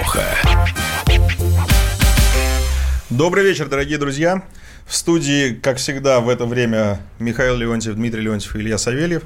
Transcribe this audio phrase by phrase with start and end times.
[0.00, 0.24] плохо.
[3.10, 4.42] Добрый вечер, дорогие друзья.
[4.86, 9.22] В студии, как всегда, в это время Михаил Леонтьев, Дмитрий Леонтьев и Илья Савельев.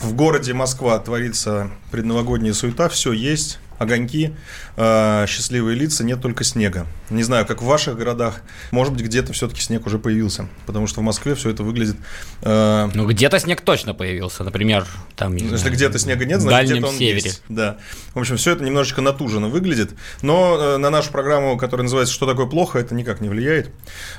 [0.00, 4.34] В городе Москва творится предновогодняя суета, все есть, огоньки,
[4.76, 6.86] э, счастливые лица, нет только снега.
[7.10, 11.00] Не знаю, как в ваших городах, может быть, где-то все-таки снег уже появился, потому что
[11.00, 11.96] в Москве все это выглядит...
[12.42, 12.90] Э...
[12.94, 15.34] Ну, где-то снег точно появился, например, там...
[15.34, 17.22] Если знаю, где-то снега нет, значит, где-то он севере.
[17.24, 17.42] есть.
[17.48, 17.78] Да.
[18.14, 22.26] В общем, все это немножечко натуженно выглядит, но э, на нашу программу, которая называется «Что
[22.26, 23.70] такое плохо?», это никак не влияет.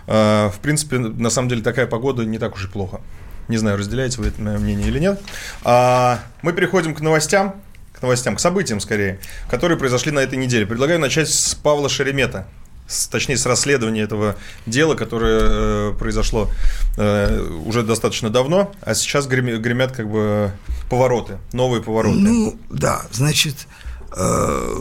[0.08, 3.02] Э, в принципе, на самом деле, такая погода не так уж и плохо.
[3.50, 5.20] Не знаю, разделяете вы это мое мнение или нет.
[5.64, 7.56] А, мы переходим к новостям
[8.00, 10.66] к новостям, к событиям скорее, которые произошли на этой неделе.
[10.66, 12.48] Предлагаю начать с Павла Шеремета,
[12.88, 14.36] с, точнее с расследования этого
[14.66, 16.50] дела, которое э, произошло
[16.98, 20.52] э, уже достаточно давно, а сейчас гремят, гремят как бы
[20.90, 22.18] повороты, новые повороты.
[22.18, 23.68] Ну да, значит,
[24.16, 24.76] э,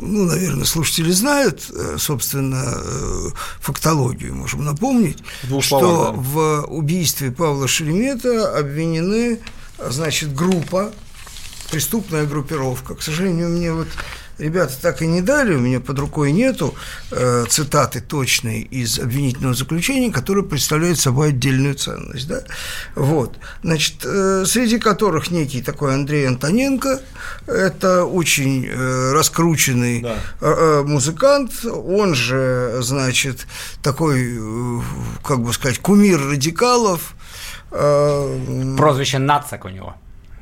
[0.00, 3.28] ну, наверное, слушатели знают, э, собственно, э,
[3.60, 6.20] фактологию, можем напомнить, что словах, да.
[6.20, 9.38] в убийстве Павла Шеремета обвинены,
[9.78, 10.92] значит, группа
[11.70, 12.94] преступная группировка.
[12.94, 13.88] К сожалению, мне вот
[14.38, 16.74] ребята так и не дали, у меня под рукой нету
[17.10, 22.28] э, цитаты точной из обвинительного заключения, которое представляет собой отдельную ценность.
[22.28, 22.42] Да?
[22.94, 23.36] Вот.
[23.62, 27.00] Значит, э, среди которых некий такой Андрей Антоненко,
[27.46, 30.16] это очень э, раскрученный да.
[30.40, 33.46] э, э музыкант, он же, значит,
[33.82, 34.80] такой, э,
[35.22, 37.14] как бы сказать, кумир радикалов.
[37.70, 39.94] Э, Прозвище Нацак у него.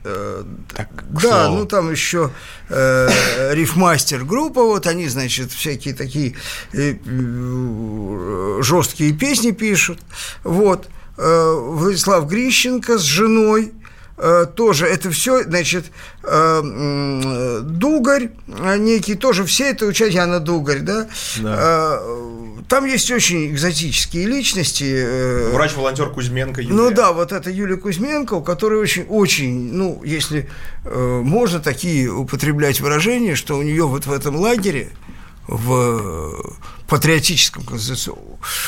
[0.04, 0.42] Э,
[0.74, 1.60] так, да, слову.
[1.60, 2.30] ну там еще
[2.68, 3.08] э,
[3.52, 6.34] рифмастер группа, вот они, значит, всякие такие
[6.72, 10.00] э, э, жесткие песни пишут.
[10.42, 10.88] Вот.
[11.16, 13.72] Э, Владислав Грищенко с женой
[14.16, 15.84] э, тоже это все, значит,
[16.24, 18.30] э, Дугарь
[18.78, 21.06] некий, тоже все это учат Яна Дугарь, да,
[21.38, 22.00] да.
[22.68, 24.84] Там есть очень экзотические личности.
[24.84, 26.60] Э, Врач-волонтер Кузьменко.
[26.60, 26.74] Юлия.
[26.74, 30.48] Ну да, вот это Юлия Кузьменко, у которой очень, очень, ну, если
[30.84, 34.90] э, можно такие употреблять выражения, что у нее вот в этом лагере
[35.46, 36.56] в
[36.92, 37.64] патриотическом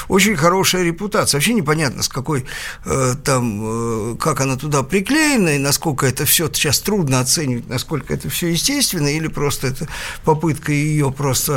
[0.08, 1.38] очень хорошая репутация.
[1.38, 2.46] Вообще непонятно, с какой
[2.86, 8.14] э, там, э, как она туда приклеена, и насколько это все сейчас трудно оценивать, насколько
[8.14, 9.88] это все естественно, или просто это
[10.24, 11.52] попытка ее просто,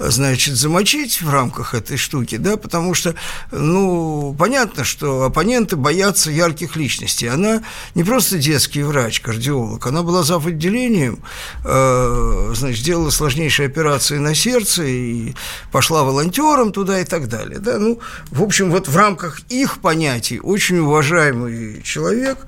[0.00, 3.14] э, значит, замочить в рамках этой штуки, да, потому что,
[3.52, 7.28] ну, понятно, что оппоненты боятся ярких личностей.
[7.28, 7.62] Она
[7.94, 10.42] не просто детский врач, кардиолог, она была зав.
[10.44, 11.20] отделением,
[11.64, 15.34] э, значит, делала сложнейшие операции на сердце и
[15.70, 17.58] пошла волонтером туда и так далее.
[17.58, 17.78] Да?
[17.78, 22.38] Ну, в общем, вот в рамках их понятий очень уважаемый человек.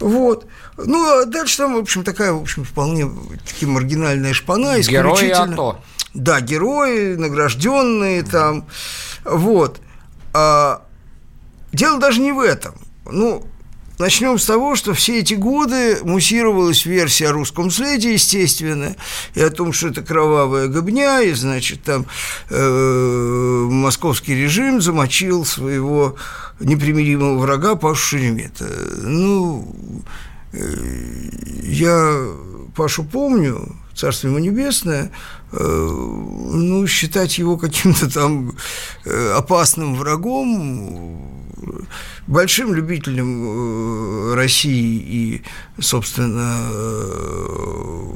[0.00, 0.08] Угу.
[0.08, 0.46] Вот.
[0.76, 3.10] Ну, а дальше там, в общем, такая, в общем, вполне
[3.46, 4.78] таки маргинальная шпана.
[4.80, 5.80] Герои АТО.
[6.14, 8.66] Да, герои, награжденные там.
[9.24, 9.80] Вот.
[10.32, 10.82] А,
[11.72, 12.74] дело даже не в этом.
[13.04, 13.46] Ну,
[13.98, 18.94] Начнем с того, что все эти годы муссировалась версия о русском следе, естественно,
[19.34, 22.06] и о том, что это кровавая гобня, и, значит, там
[22.48, 26.14] э, московский режим замочил своего
[26.60, 28.68] непримиримого врага Пашу Шеремета.
[29.02, 29.74] Ну,
[30.52, 30.60] э,
[31.64, 32.24] я
[32.76, 35.10] Пашу помню, Царство ему небесное,
[35.50, 38.52] э, ну, считать его каким-то там
[39.04, 41.47] э, опасным врагом
[42.26, 45.42] большим любителем э, России и,
[45.80, 48.14] собственно, э,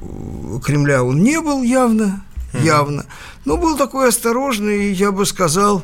[0.65, 3.07] Кремля он не был явно, явно,
[3.45, 5.83] но был такой осторожный, я бы сказал,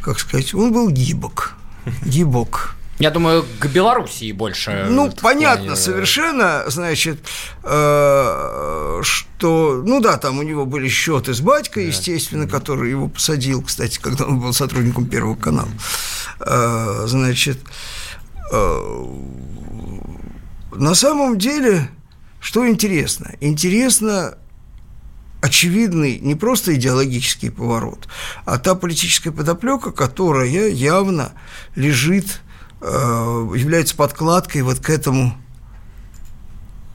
[0.00, 1.56] как сказать, он был гибок,
[2.04, 2.75] гибок.
[2.98, 4.86] Я думаю, к Белоруссии больше.
[4.88, 5.76] Ну, понятно плане...
[5.76, 7.18] совершенно, значит,
[7.62, 11.88] э, что, ну да, там у него были счеты с батькой, да.
[11.88, 15.68] естественно, который его посадил, кстати, когда он был сотрудником Первого канала.
[16.40, 17.58] Э, значит,
[18.50, 19.04] э,
[20.72, 21.90] на самом деле,
[22.40, 23.34] что интересно?
[23.40, 24.38] Интересно
[25.42, 28.08] очевидный не просто идеологический поворот,
[28.46, 31.32] а та политическая подоплека, которая явно
[31.74, 32.45] лежит Э,
[32.80, 35.34] является подкладкой вот к этому,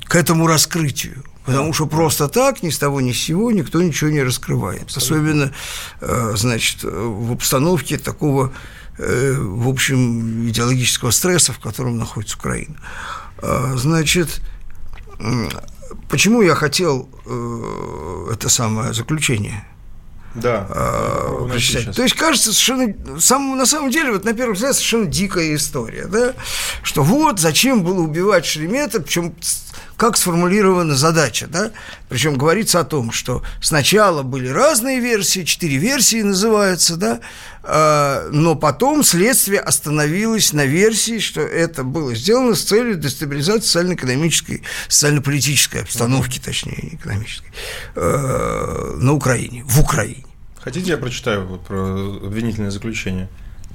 [0.06, 1.24] к этому раскрытию.
[1.45, 4.95] Потому что просто так, ни с того ни с сего, никто ничего не раскрывает.
[4.95, 5.51] Особенно,
[6.00, 8.54] э, значит, в обстановке такого,
[9.00, 12.75] э, в общем, идеологического стресса, в котором находится Украина.
[13.75, 14.39] Значит,
[16.10, 17.10] почему я хотел
[18.31, 19.66] это самое заключение
[20.36, 20.66] да.
[20.69, 21.50] А,
[21.94, 26.06] То есть кажется совершенно, сам, на самом деле, вот на первый взгляд совершенно дикая история,
[26.06, 26.33] да,
[26.83, 29.36] что вот зачем было убивать Шеремета, причем
[30.01, 31.69] как сформулирована задача, да?
[32.09, 37.19] Причем говорится о том, что сначала были разные версии, четыре версии называются, да,
[37.62, 44.63] а, но потом следствие остановилось на версии, что это было сделано с целью дестабилизации социально-экономической,
[44.88, 47.51] социально-политической обстановки, точнее, не экономической,
[47.94, 50.25] э, на Украине, в Украине.
[50.59, 53.30] Хотите, я прочитаю про обвинительное заключение?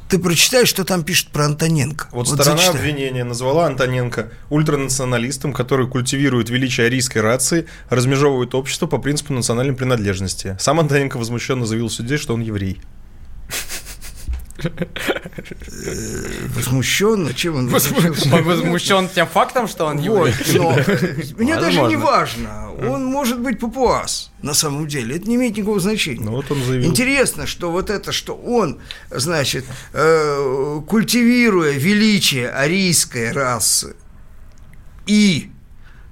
[0.08, 2.08] Ты прочитаешь, что там пишет про Антоненко.
[2.12, 2.80] Вот, вот сторона зачитай.
[2.80, 10.56] обвинения назвала Антоненко ультранационалистом, который культивирует величие арийской рации, размежевывает общество по принципу национальной принадлежности.
[10.60, 12.80] Сам Антоненко возмущенно заявил в суде, что он еврей.
[16.54, 17.34] Возмущенно?
[17.34, 20.34] Чем он возмущен тем фактом, что он еврей?
[21.38, 22.72] Мне даже не важно.
[22.72, 25.16] Он может быть папуас на самом деле.
[25.16, 26.24] Это не имеет никакого значения.
[26.24, 26.90] Ну, вот он заявил.
[26.90, 28.80] Интересно, что вот это, что он,
[29.10, 33.96] значит, э, культивируя величие арийской расы
[35.06, 35.50] и,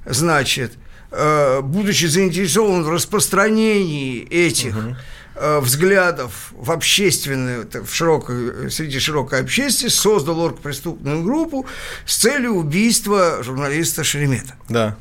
[0.07, 0.73] значит,
[1.11, 4.97] э, будучи заинтересован в распространении этих угу
[5.35, 11.67] взглядов в общественную, в широкой, среди широкой общественности создал оргпреступную группу
[12.07, 14.55] с целью убийства журналиста Шеремета.
[14.69, 14.97] Да.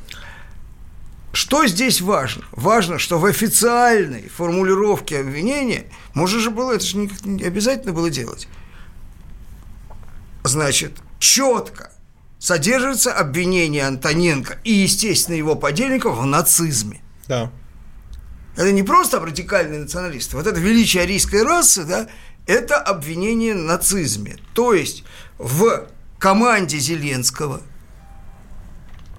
[1.34, 2.44] Что здесь важно?
[2.52, 8.48] Важно, что в официальной формулировке обвинения, можно же было, это же не обязательно было делать,
[10.44, 11.92] значит, четко
[12.38, 17.02] содержится обвинение Антоненко и, естественно, его подельников в нацизме.
[17.28, 17.52] Да.
[18.56, 20.36] Это не просто радикальные националисты.
[20.36, 22.08] Вот это величие арийской расы, да,
[22.46, 24.38] это обвинение в нацизме.
[24.54, 25.04] То есть
[25.38, 25.88] в
[26.20, 27.62] команде Зеленского,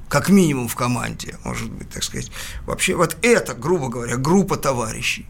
[0.08, 2.30] как минимум в команде, может быть, так сказать,
[2.66, 5.26] вообще вот эта, грубо говоря, группа товарищей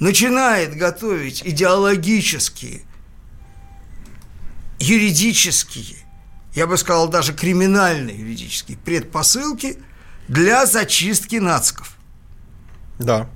[0.00, 2.82] начинает готовить идеологические,
[4.80, 5.98] юридические,
[6.54, 9.78] я бы сказал, даже криминальные юридические предпосылки
[10.26, 11.96] для зачистки нациков.
[12.98, 13.28] Да.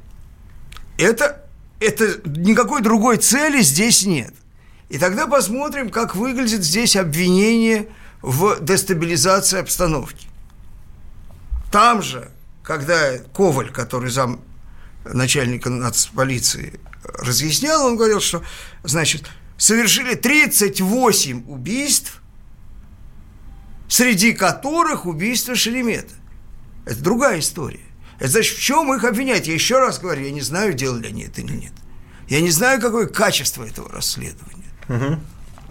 [0.98, 1.44] Это,
[1.80, 4.34] это никакой другой цели здесь нет.
[4.88, 7.88] И тогда посмотрим, как выглядит здесь обвинение
[8.22, 10.28] в дестабилизации обстановки.
[11.72, 12.30] Там же,
[12.62, 14.40] когда Коваль, который зам
[15.04, 18.42] начальника нацполиции, разъяснял, он говорил, что,
[18.84, 22.22] значит, совершили 38 убийств,
[23.88, 26.14] среди которых убийство Шеремета.
[26.84, 27.85] Это другая история.
[28.18, 29.46] Это значит, в чем их обвинять?
[29.46, 31.72] Я еще раз говорю, я не знаю, делали они это или нет.
[32.28, 34.64] Я не знаю, какое качество этого расследования.
[34.88, 35.20] Угу.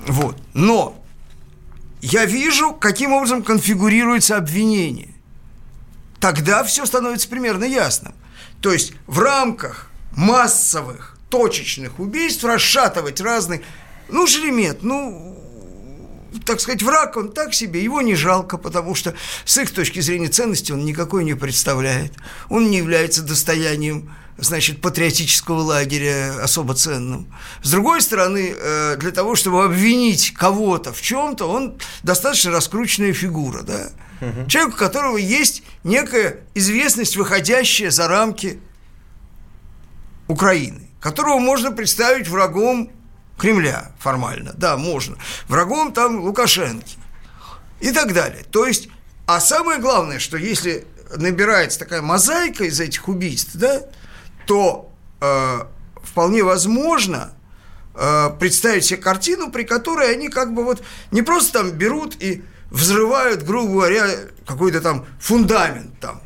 [0.08, 0.38] Вот.
[0.54, 1.04] Но
[2.02, 5.14] я вижу, каким образом конфигурируется обвинение.
[6.20, 8.14] Тогда все становится примерно ясным.
[8.62, 13.62] То есть в рамках массовых точечных убийств расшатывать разные...
[14.08, 15.35] Ну, Шеремет, ну,
[16.46, 19.14] так сказать, враг он так себе, его не жалко, потому что
[19.46, 22.14] с их точки зрения ценности он никакой не представляет.
[22.50, 27.34] Он не является достоянием значит, патриотического лагеря особо ценным.
[27.64, 33.62] С другой стороны, э, для того, чтобы обвинить кого-то в чем-то, он достаточно раскрученная фигура,
[33.64, 33.90] да?
[34.22, 34.48] Угу.
[34.48, 38.60] Человек, у которого есть некая известность, выходящая за рамки
[40.28, 42.92] Украины, которого можно представить врагом
[43.38, 45.18] Кремля формально, да, можно.
[45.48, 46.88] Врагом там Лукашенко
[47.82, 48.46] и так далее.
[48.50, 48.90] То есть,
[49.28, 53.82] а самое главное, что если набирается такая мозаика из этих убийств, да,
[54.48, 55.60] то э,
[56.04, 57.34] вполне возможно
[57.94, 62.44] э, представить себе картину, при которой они как бы вот не просто там берут и
[62.72, 64.08] взрывают, грубо говоря,
[64.46, 66.22] какой-то там фундамент там,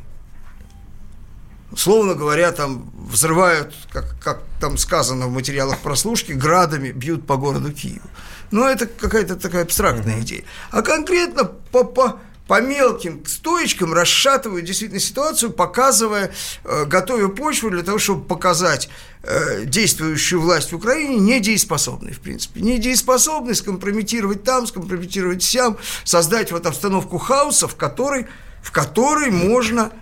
[1.76, 7.72] словно говоря, там взрывают, как, как там сказано в материалах прослушки, градами бьют по городу
[7.72, 8.08] Киеву.
[8.50, 10.22] Но это какая-то такая абстрактная uh-huh.
[10.22, 10.44] идея.
[10.70, 16.32] А конкретно по, по, по мелким стоечкам расшатывают действительно ситуацию, показывая,
[16.64, 18.88] э, готовя почву для того, чтобы показать
[19.22, 22.60] э, действующую власть в Украине недееспособной, в принципе.
[22.60, 28.26] Недееспособной, скомпрометировать там, скомпрометировать сям, создать вот обстановку хаоса, в которой,
[28.62, 29.92] в которой можно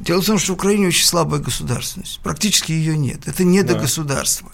[0.00, 2.20] Дело в том, что в Украине очень слабая государственность.
[2.22, 3.26] Практически ее нет.
[3.26, 4.50] Это не до государства.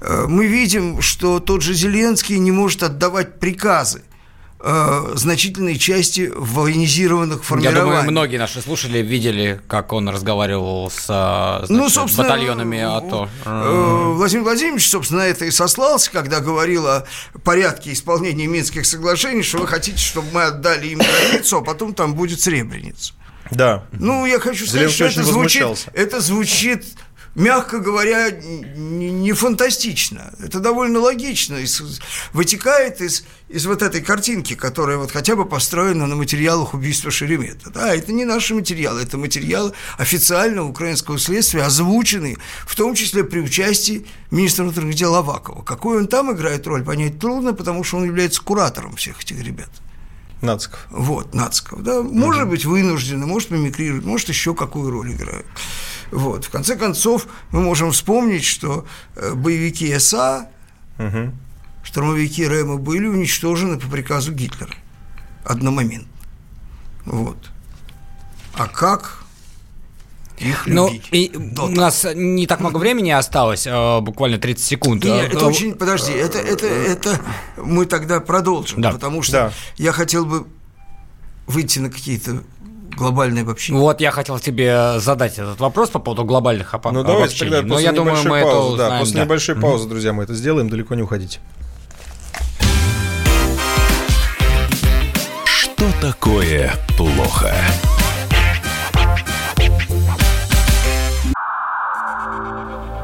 [0.00, 4.02] Э, мы видим, что тот же Зеленский не может отдавать приказы
[4.60, 7.78] э, значительной части военизированных формирований.
[7.80, 12.80] Я думаю, многие наши слушатели видели, как он разговаривал с э, ну, значит, ну, батальонами
[12.80, 13.28] АТО.
[14.14, 17.06] Владимир Владимирович, собственно, на это и сослался, когда говорил о
[17.42, 22.14] порядке исполнения Минских соглашений, что вы хотите, чтобы мы отдали им границу, а потом там
[22.14, 23.14] будет Сребреница.
[23.50, 23.86] Да.
[23.92, 26.84] Ну, я хочу сказать, что это звучит, это звучит
[27.36, 30.32] мягко говоря, не фантастично.
[30.42, 31.58] Это довольно логично.
[32.32, 37.70] Вытекает из, из вот этой картинки, которая вот хотя бы построена на материалах убийства Шеремета.
[37.70, 43.40] Да, это не наши материалы, это материалы официального украинского следствия, озвученные, в том числе при
[43.40, 45.62] участии министра внутренних дел Авакова.
[45.62, 49.68] Какую он там играет роль, понять трудно, потому что он является куратором всех этих ребят.
[50.42, 50.86] Нациков.
[50.90, 52.02] Вот, Нациков, да.
[52.02, 52.50] Может угу.
[52.50, 55.46] быть, вынуждены, может, мимикрирует, может, еще какую роль играют.
[56.10, 56.44] Вот.
[56.44, 60.48] В конце концов, мы можем вспомнить, что э, боевики СА,
[60.98, 61.32] угу.
[61.82, 64.74] штурмовики Рэма были уничтожены по приказу Гитлера
[65.44, 66.12] одномоментно.
[67.04, 67.38] Вот.
[68.54, 69.25] А как
[70.38, 75.04] их ну, и у нас не так много времени осталось, э, буквально 30 секунд.
[75.04, 77.20] Нет, это очень, подожди, это, это, это
[77.56, 78.92] мы тогда продолжим, да.
[78.92, 79.52] потому что да.
[79.76, 80.46] я хотел бы
[81.46, 82.42] выйти на какие-то
[82.96, 83.80] глобальное обобщение.
[83.80, 87.78] Вот я хотел тебе задать этот вопрос по поводу глобальных оп- ну, давайте Тогда Но
[87.78, 89.24] я думаю, мы паузы, это да, После да.
[89.24, 89.60] небольшой mm-hmm.
[89.60, 91.40] паузы, друзья, мы это сделаем, далеко не уходите.
[95.44, 97.54] Что такое плохо?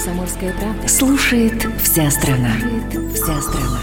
[0.00, 0.88] «Комсомольская правда».
[0.88, 2.56] Слушает вся страна.
[2.58, 3.80] Слушает вся страна.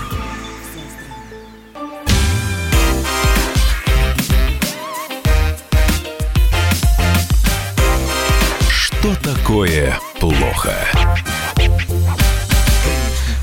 [8.67, 10.73] Что такое плохо?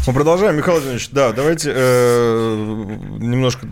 [0.08, 1.10] Мы продолжаем, Михаил Владимирович.
[1.10, 3.68] Да, давайте э, немножко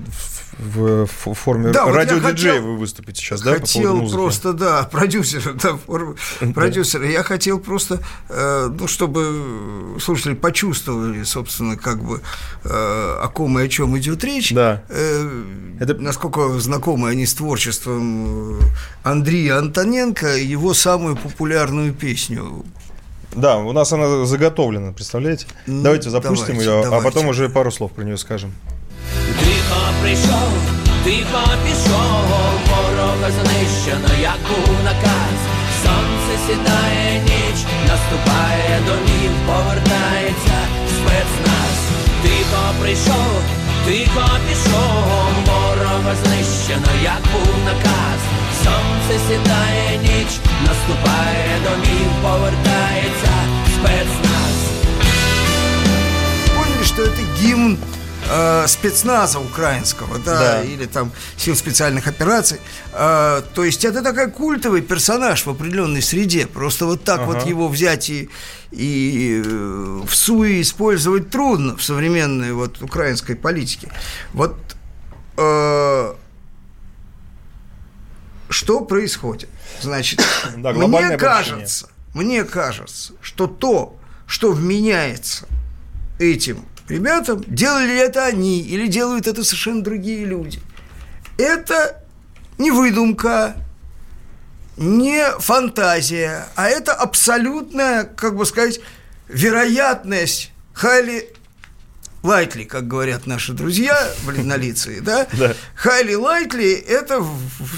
[0.59, 3.55] в, форме да, радиодиджея вот вы выступите сейчас, да?
[3.55, 6.17] Хотел по просто, да, продюсера, да, форме
[6.55, 7.09] продюсера.
[7.09, 12.21] Я хотел просто, э, ну, чтобы слушатели почувствовали, собственно, как бы
[12.65, 14.53] э, о ком и о чем идет речь.
[14.53, 14.83] Да.
[14.89, 15.45] Э,
[15.81, 15.95] Это...
[15.95, 18.59] Насколько знакомы они с творчеством
[19.03, 22.65] Андрея Антоненко, его самую популярную песню
[23.35, 25.47] да, у нас она заготовлена, представляете?
[25.67, 26.97] Ну, давайте запустим давайте, ее, давайте.
[26.97, 28.53] а потом уже пару слов про нее скажем.
[29.73, 30.53] Тихо прийшов,
[31.05, 32.27] тихо пішов,
[32.69, 35.39] ворога знищено, як був наказ.
[35.83, 40.59] Сонце сідає ніч, наступає домів, повертається
[40.97, 41.77] спецназ.
[42.23, 43.43] Тихо прийшов,
[43.87, 45.05] тихо пішов,
[45.47, 48.21] ворога знищено, як був наказ.
[48.65, 50.31] Сонце сідає ніч,
[50.67, 53.35] наступає домів, повертається
[53.75, 54.55] спецназ.
[56.55, 57.79] Поняли, что это гимн
[58.29, 62.61] э, спецназа украинского, да, да, или там сил специальных операций.
[62.93, 66.47] Э, то есть это такой культовый персонаж в определенной среде.
[66.47, 67.33] Просто вот так ага.
[67.33, 68.29] вот его взять и,
[68.71, 73.89] и э, в суе использовать трудно в современной вот украинской политике.
[74.33, 74.57] Вот
[75.37, 76.15] э,
[78.49, 79.49] что происходит?
[79.81, 80.23] Значит,
[80.57, 85.47] да, мне кажется, мне кажется, что то, что вменяется
[86.19, 90.61] этим ребятам, делали это они или делают это совершенно другие люди.
[91.39, 92.03] Это
[92.59, 93.57] не выдумка,
[94.77, 98.81] не фантазия, а это абсолютная, как бы сказать,
[99.29, 101.27] вероятность highly
[102.23, 105.27] likely, как говорят наши друзья, бледнолицые, да?
[105.33, 105.55] да.
[105.75, 107.25] Highly likely– это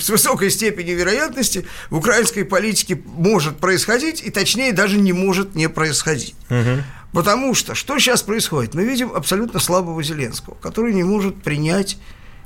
[0.01, 5.69] с высокой степенью вероятности в украинской политике может происходить, и точнее даже не может не
[5.69, 6.35] происходить.
[6.51, 6.83] Угу.
[7.15, 8.75] Потому что что сейчас происходит?
[8.75, 11.97] Мы видим абсолютно слабого Зеленского, который не может принять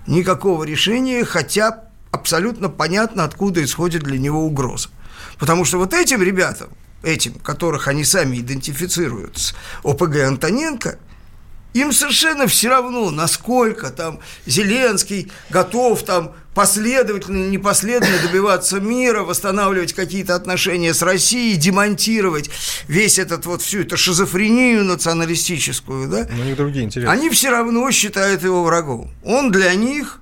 [0.07, 4.91] никакого решения, хотя абсолютно понятно, откуда исходит для него угроза.
[5.39, 6.69] Потому что вот этим ребятам,
[7.03, 10.99] этим, которых они сами идентифицируют с ОПГ Антоненко,
[11.73, 20.35] им совершенно все равно, насколько там Зеленский готов там последовательно непоследовательно добиваться мира, восстанавливать какие-то
[20.35, 22.51] отношения с Россией, демонтировать
[22.89, 26.27] весь этот вот всю эту шизофрению националистическую, да?
[26.29, 27.09] Ну, них другие интересы.
[27.09, 29.13] Они все равно считают его врагом.
[29.25, 30.21] Он для них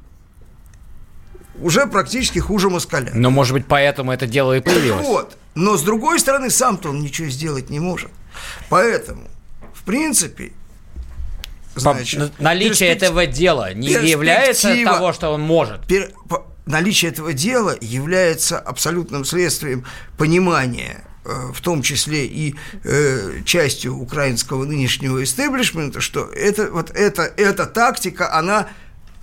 [1.59, 3.13] уже практически хуже москаля.
[3.15, 5.07] Но, может быть, поэтому это дело и появилось.
[5.07, 5.39] Вот.
[5.55, 8.11] Но, с другой стороны, сам-то он ничего сделать не может.
[8.69, 9.23] Поэтому,
[9.73, 10.53] в принципе,
[11.77, 13.03] Значит, наличие перспект...
[13.03, 15.87] этого дела не является того, что он может.
[15.87, 16.11] Пер...
[16.65, 19.85] Наличие этого дела является абсолютным следствием
[20.19, 27.23] понимания э, в том числе и э, частью украинского нынешнего истеблишмента, что это, вот это,
[27.37, 28.69] эта тактика, она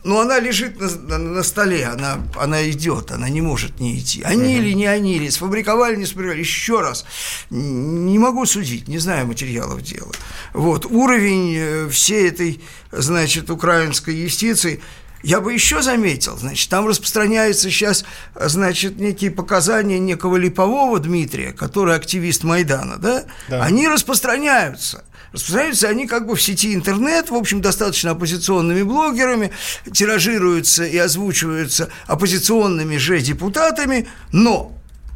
[0.04, 4.22] но она лежит на, на, на столе, она, она идет, она не может не идти.
[4.24, 6.40] Они или не они, или сфабриковали, не сфабриковали.
[6.40, 7.06] Еще раз,
[7.50, 10.12] не могу судить, не знаю материалов дела.
[10.54, 14.82] Вот, уровень э, всей этой, значит, украинской юстиции–
[15.24, 18.04] я бы еще заметил, значит, там распространяются сейчас,
[18.36, 23.24] значит, некие показания некого Липового Дмитрия, который активист Майдана, да?
[23.48, 23.64] да.
[23.64, 25.06] Они распространяются.
[25.34, 29.52] Распространяются они как бы в сети интернет, в общем, достаточно оппозиционными блогерами,
[29.92, 34.72] тиражируются и озвучиваются оппозиционными же депутатами, но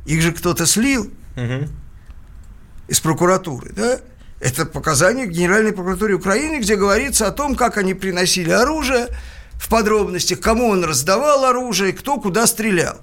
[0.07, 1.69] их же кто-то слил угу.
[2.87, 3.99] из прокуратуры, да?
[4.39, 9.07] Это показания Генеральной прокуратуре Украины, где говорится о том, как они приносили оружие,
[9.57, 12.97] в подробностях, кому он раздавал оружие, кто куда стрелял,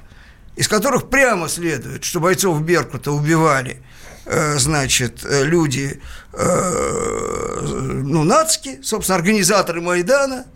[0.56, 3.83] из которых прямо следует, что бойцов Беркута убивали
[4.25, 6.00] э, значит, э, люди,
[6.37, 10.47] ну, нацки, собственно, организаторы Майдана.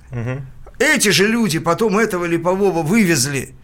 [0.78, 3.54] Эти же люди потом этого Липового вывезли,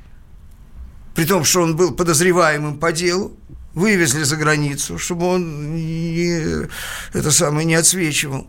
[1.15, 3.37] при том, что он был подозреваемым по делу,
[3.73, 6.69] вывезли за границу, чтобы он не,
[7.13, 8.47] это самое не отсвечивал.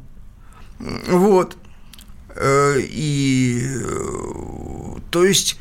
[0.80, 1.58] Вот.
[2.36, 5.60] Э, и, э, то есть,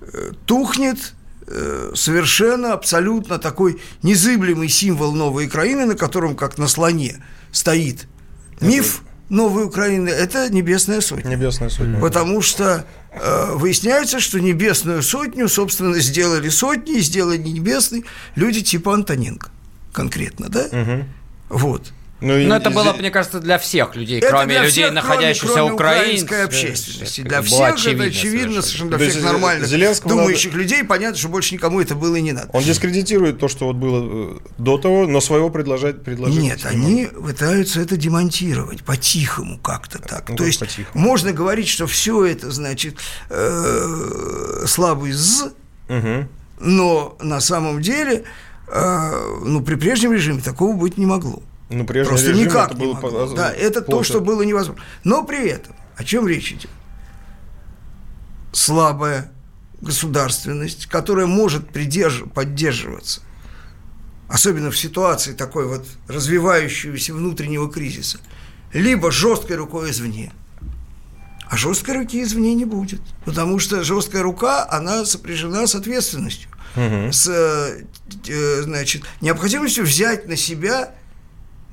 [0.00, 1.14] э, тухнет
[1.94, 8.08] совершенно, абсолютно такой незыблемый символ новой Украины, на котором, как на слоне, стоит
[8.60, 11.30] миф новой Украины, это Небесная Сотня.
[11.30, 12.00] Небесная Сотня.
[12.00, 18.04] Потому что э, выясняется, что Небесную Сотню, собственно, сделали сотни, сделали небесный
[18.34, 19.50] люди типа Антоненко
[19.92, 20.66] конкретно, да?
[20.66, 21.04] Угу.
[21.48, 21.92] Вот.
[22.22, 25.70] Ну, Но это было, мне кажется, для всех людей, это кроме людей, всех, находящихся кроме,
[25.70, 27.22] кроме украинской общественности.
[27.22, 30.62] Для всех очевидно, это очевидно, совершенно, для всех нормальных, думающих надо...
[30.62, 32.48] людей, понятно, что больше никому это было и не надо.
[32.52, 36.40] Он дискредитирует то, что вот было э, до того, но своего предложить предложить.
[36.40, 40.28] Нет, они пытаются это демонтировать по-тихому как-то так.
[40.28, 41.04] Ну, то есть по-тихому.
[41.04, 42.98] можно говорить, что все это, значит,
[43.30, 45.52] э, слабый з,
[45.88, 46.28] угу.
[46.60, 48.22] но на самом деле,
[48.68, 51.42] э, ну, при прежнем режиме такого быть не могло.
[51.72, 53.26] Ну, Просто режим никак это было не могло.
[53.28, 53.34] По...
[53.34, 53.98] Да, это плохо.
[53.98, 54.82] то, что было невозможно.
[55.04, 56.70] Но при этом, о чем речь идет?
[58.52, 59.32] Слабая
[59.80, 62.22] государственность, которая может придерж...
[62.34, 63.20] поддерживаться,
[64.28, 68.18] особенно в ситуации такой вот развивающегося внутреннего кризиса,
[68.72, 70.32] либо жесткой рукой извне,
[71.48, 77.12] а жесткой руки извне не будет, потому что жесткая рука, она сопряжена с ответственностью, угу.
[77.12, 80.94] с э, значит, необходимостью взять на себя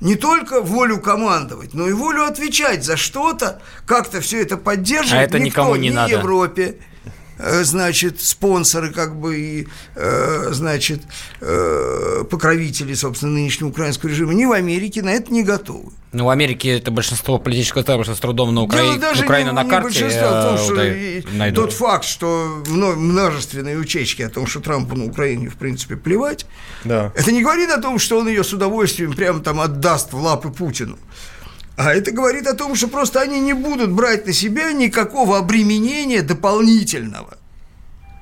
[0.00, 5.20] не только волю командовать, но и волю отвечать за что-то, как-то все это поддерживать.
[5.20, 6.12] А это Никто, никому не ни надо.
[6.12, 6.78] Европе,
[7.62, 11.02] значит, спонсоры, как бы, и, э, значит,
[11.40, 15.92] э, покровители, собственно, нынешнего украинского режима, ни в Америке на это не готовы.
[16.12, 19.64] Ну, в Америке это большинство политического табора с трудом на Украине, даже Украина не, на
[19.64, 20.04] карте.
[20.04, 20.74] Не в том, что
[21.38, 26.46] да, тот факт, что множественные утечки о том, что Трампу на Украине, в принципе, плевать,
[26.84, 27.12] да.
[27.14, 30.50] это не говорит о том, что он ее с удовольствием прямо там отдаст в лапы
[30.50, 30.98] Путину.
[31.80, 36.20] А это говорит о том, что просто они не будут брать на себя никакого обременения
[36.20, 37.38] дополнительного,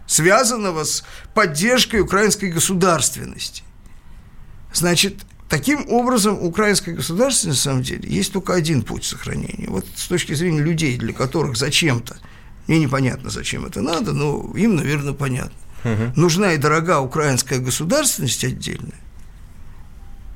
[0.07, 1.03] связанного с
[1.35, 3.65] поддержкой украинской государственности.
[4.73, 9.65] Значит, Таким образом, украинское государство, на самом деле, есть только один путь сохранения.
[9.69, 12.19] Вот с точки зрения людей, для которых зачем-то,
[12.67, 15.57] мне непонятно, зачем это надо, но им, наверное, понятно.
[15.85, 16.13] Угу.
[16.17, 19.01] Нужна и дорога украинская государственность отдельная.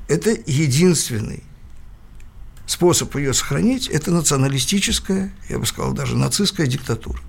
[0.07, 1.43] Это единственный
[2.65, 7.19] способ ее сохранить– это националистическая, я бы сказал, даже нацистская диктатура.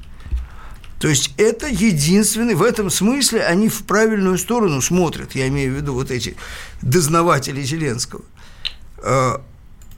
[1.00, 5.76] То есть это единственный, в этом смысле они в правильную сторону смотрят, я имею в
[5.76, 6.36] виду вот эти
[6.80, 8.24] дознаватели Зеленского.
[8.98, 9.44] А,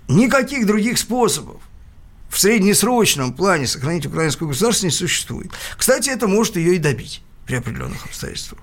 [0.09, 1.61] никаких других способов
[2.29, 5.53] в среднесрочном плане сохранить украинскую государство не существует.
[5.77, 8.61] Кстати, это может ее и добить при определенных обстоятельствах.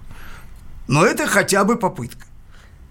[0.88, 2.26] Но это хотя бы попытка.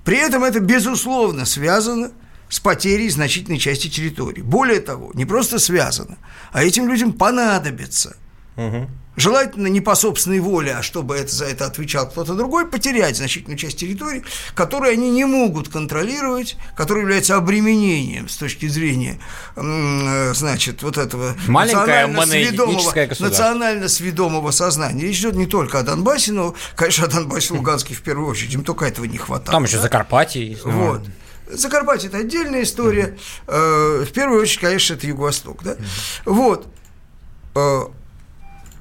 [0.04, 2.12] При этом это, безусловно, связано
[2.52, 4.42] с потерей значительной части территории.
[4.42, 6.18] Более того, не просто связано,
[6.52, 8.14] а этим людям понадобится
[8.56, 13.16] угу желательно не по собственной воле, а чтобы это, за это отвечал кто-то другой, потерять
[13.16, 19.18] значительную часть территории, которую они не могут контролировать, которая является обременением с точки зрения,
[19.56, 25.02] э, значит, вот этого национально сведомого, национально сведомого сознания.
[25.02, 28.64] Речь идет не только о Донбассе, но, конечно, о Донбассе Луганске в первую очередь, им
[28.64, 29.50] только этого не хватает.
[29.50, 29.82] Там еще да?
[29.82, 30.56] Закарпатье.
[30.64, 31.02] Вот.
[31.50, 33.16] Закарпатье– это отдельная история.
[33.46, 34.04] Uh-huh.
[34.04, 35.62] В первую очередь, конечно, это Юго-Восток.
[35.62, 35.76] Да?
[36.24, 36.68] Вот.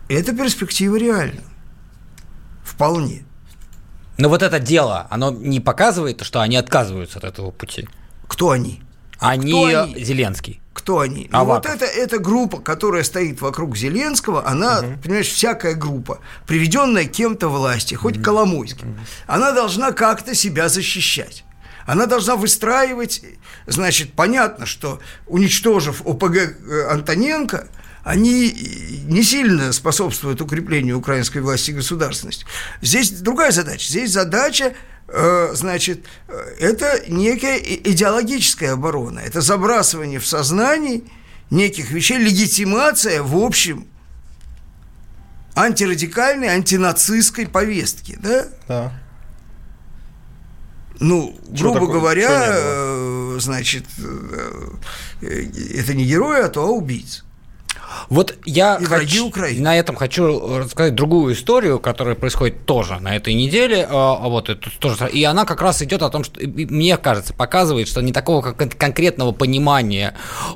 [0.08, 1.42] Эта перспектива реальна.
[2.64, 3.24] Вполне.
[4.18, 7.88] Но вот это дело, оно не показывает, что они отказываются от этого пути.
[8.28, 8.82] Кто они?
[9.20, 10.04] Они, Кто они?
[10.04, 10.62] Зеленский.
[10.74, 11.28] Кто они?
[11.32, 14.98] Ну, вот это, эта группа, которая стоит вокруг Зеленского, она, угу.
[15.04, 18.24] понимаешь, всякая группа, приведенная кем-то власти, хоть угу.
[18.24, 19.00] Коломойским, угу.
[19.28, 21.44] она должна как-то себя защищать.
[21.86, 23.22] Она должна выстраивать,
[23.68, 27.68] значит, понятно, что уничтожив ОПГ э, Антоненко,
[28.04, 28.52] они
[29.06, 32.46] не сильно способствуют укреплению украинской власти и государственности.
[32.82, 33.88] Здесь другая задача.
[33.88, 34.74] Здесь задача
[35.08, 41.04] э, значит, э, это некая идеологическая оборона, это забрасывание в сознание
[41.50, 43.88] неких вещей, легитимация в общем
[45.54, 48.48] антирадикальной, антинацистской повестки, да?
[48.68, 49.01] Да.
[51.02, 51.94] Ну, Что грубо такое?
[52.00, 53.86] говоря, э, значит,
[55.22, 57.24] это не герой, а то а.
[58.10, 63.34] Вот я и хочу, на этом хочу рассказать другую историю, которая происходит тоже на этой
[63.34, 63.88] неделе.
[63.90, 67.34] А, а вот это тоже, и она как раз идет о том, что мне кажется,
[67.34, 70.16] показывает, что не такого как конкретного понимания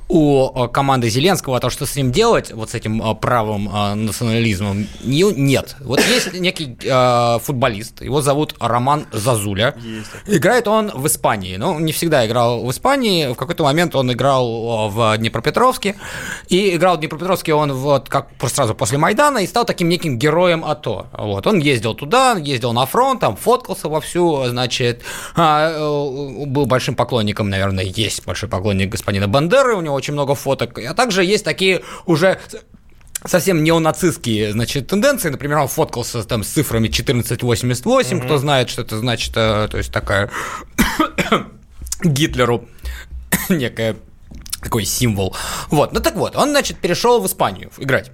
[0.09, 3.65] у а, команды Зеленского о том, что с ним делать, вот с этим правым
[4.05, 5.75] национализмом, нет.
[5.79, 6.75] Вот есть некий
[7.39, 9.75] футболист, его зовут Роман Зазуля.
[9.81, 10.09] Есть.
[10.27, 11.55] Играет он в Испании.
[11.57, 13.27] Ну, не всегда играл в Испании.
[13.31, 15.95] В какой-то момент он играл в Днепропетровске.
[16.49, 20.65] И играл в Днепропетровске он вот как сразу после Майдана и стал таким неким героем
[20.65, 21.07] АТО.
[21.13, 21.47] Вот.
[21.47, 25.03] Он ездил туда, ездил на фронт, там фоткался вовсю, значит,
[25.35, 30.35] а, э, был большим поклонником, наверное, есть большой поклонник господина Бандеры, у него очень много
[30.35, 32.39] фоток, а также есть такие уже
[33.25, 35.29] совсем неонацистские, значит, тенденции.
[35.29, 38.25] Например, он фоткался там с цифрами 1488, mm-hmm.
[38.25, 40.29] кто знает, что это значит, э, то есть такая
[42.03, 42.67] Гитлеру
[43.49, 43.95] некая
[44.65, 45.35] такой символ.
[45.69, 48.11] Вот, ну так вот, он, значит, перешел в Испанию играть.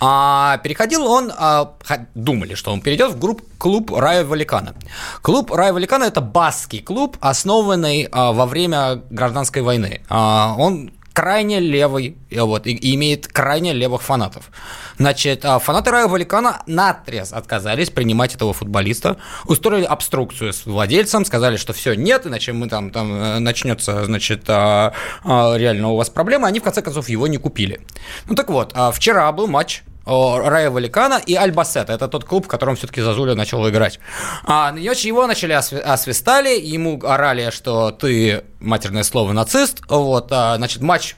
[0.00, 1.74] А переходил он, а,
[2.14, 4.74] думали, что он перейдет в групп, клуб Рая Валикана.
[5.22, 10.00] Клуб Рая Валикана– это баскский клуб, основанный а, во время гражданской войны.
[10.08, 14.52] А, он крайне левый, вот, и, и имеет крайне левых фанатов.
[14.98, 21.56] Значит, а, фанаты Рая Валикана наотрез отказались принимать этого футболиста, устроили обструкцию с владельцем, сказали,
[21.56, 24.92] что все, нет, иначе мы там, там э, начнется, значит, а,
[25.24, 27.80] а, реально у вас проблемы, они в конце концов его не купили.
[28.26, 31.92] Ну так вот, вчера был матч Рая Валикана и Альбасета.
[31.92, 34.00] Это тот клуб, в котором все-таки Зазуля начал играть.
[34.44, 39.82] А, его начали освистали, ему орали, что ты, матерное слово, нацист.
[39.88, 41.14] Вот, а, значит, матч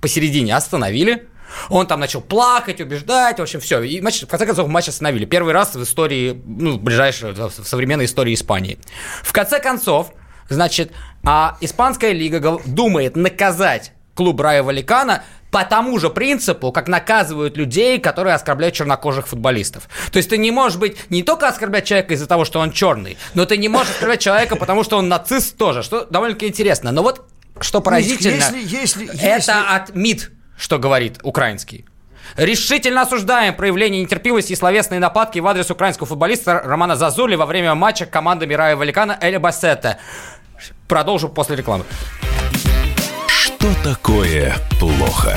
[0.00, 1.28] посередине остановили.
[1.68, 3.80] Он там начал плакать, убеждать, в общем, все.
[3.82, 5.24] И матч, в конце концов, матч остановили.
[5.24, 8.78] Первый раз в истории, ну, ближайшей, в современной истории Испании.
[9.22, 10.12] В конце концов,
[10.48, 10.92] значит,
[11.24, 18.00] а Испанская лига думает наказать клуб Рая Валикана по тому же принципу, как наказывают людей,
[18.00, 19.86] которые оскорбляют чернокожих футболистов.
[20.10, 23.18] То есть ты не можешь быть не только оскорблять человека из-за того, что он черный,
[23.34, 26.90] но ты не можешь оскорблять человека, потому что он нацист тоже, что довольно-таки интересно.
[26.90, 27.28] Но вот
[27.60, 29.20] что поразительно, если, если, если...
[29.20, 31.84] это от МИД, что говорит украинский.
[32.36, 37.74] Решительно осуждаем проявление нетерпимости и словесные нападки в адрес украинского футболиста Романа Зазули во время
[37.74, 39.98] матча команды Мирая Валикана Эля Бассета.
[40.88, 41.84] Продолжу после рекламы.
[43.62, 45.36] Что такое плохо?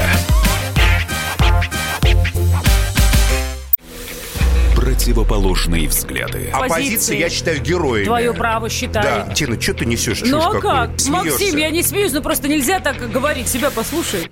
[4.75, 6.49] Противоположные взгляды.
[6.51, 8.05] Оппозиция, я считаю, героями.
[8.05, 9.27] Твое право считаю.
[9.27, 10.23] Да, Тина, что ты несешь?
[10.25, 10.99] Ну а как?
[10.99, 11.29] Смеешься?
[11.33, 13.47] Максим, я не смеюсь, но просто нельзя так говорить.
[13.47, 14.31] Себя послушай.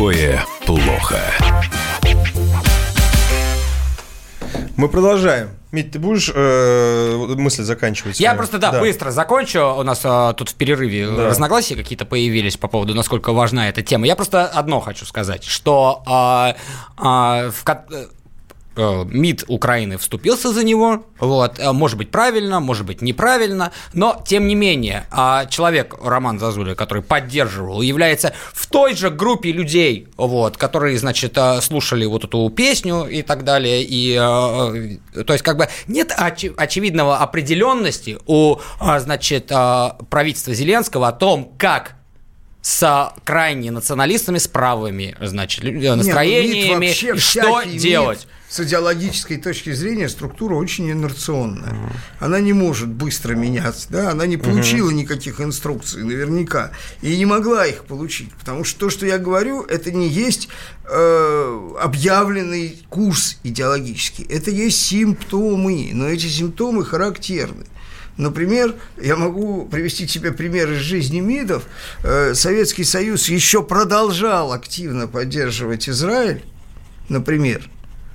[0.00, 1.20] Такое плохо?
[4.78, 5.50] Мы продолжаем.
[5.72, 8.18] Мить, ты будешь э, мысли заканчивать?
[8.18, 9.60] Я просто, да, да, быстро закончу.
[9.76, 11.26] У нас э, тут в перерыве да.
[11.26, 14.06] разногласия какие-то появились по поводу, насколько важна эта тема.
[14.06, 16.54] Я просто одно хочу сказать, что э,
[16.98, 17.62] э, в,
[18.80, 24.46] МИД Украины вступился за него, вот, э, может быть правильно, может быть неправильно, но тем
[24.46, 30.56] не менее а человек Роман Зазуля, который поддерживал, является в той же группе людей, вот,
[30.56, 35.68] которые, значит, э, слушали вот эту песню и так далее, и, то есть, как бы
[35.86, 38.56] нет оч- очевидного определенности у,
[38.98, 39.48] значит,
[40.08, 41.96] правительства Зеленского о том, как
[42.62, 48.26] с крайне националистами, с правыми, значит, ну, настроениями, Нет, что делать?
[48.50, 51.92] С идеологической точки зрения структура очень инерционная.
[52.18, 57.64] Она не может быстро меняться, да, она не получила никаких инструкций наверняка и не могла
[57.64, 60.48] их получить, потому что то, что я говорю, это не есть
[60.84, 67.66] э, объявленный курс идеологический, это есть симптомы, но эти симптомы характерны.
[68.16, 71.62] Например, я могу привести тебе пример из жизни МИДов.
[72.02, 76.42] Э, Советский Союз еще продолжал активно поддерживать Израиль,
[77.08, 77.70] например,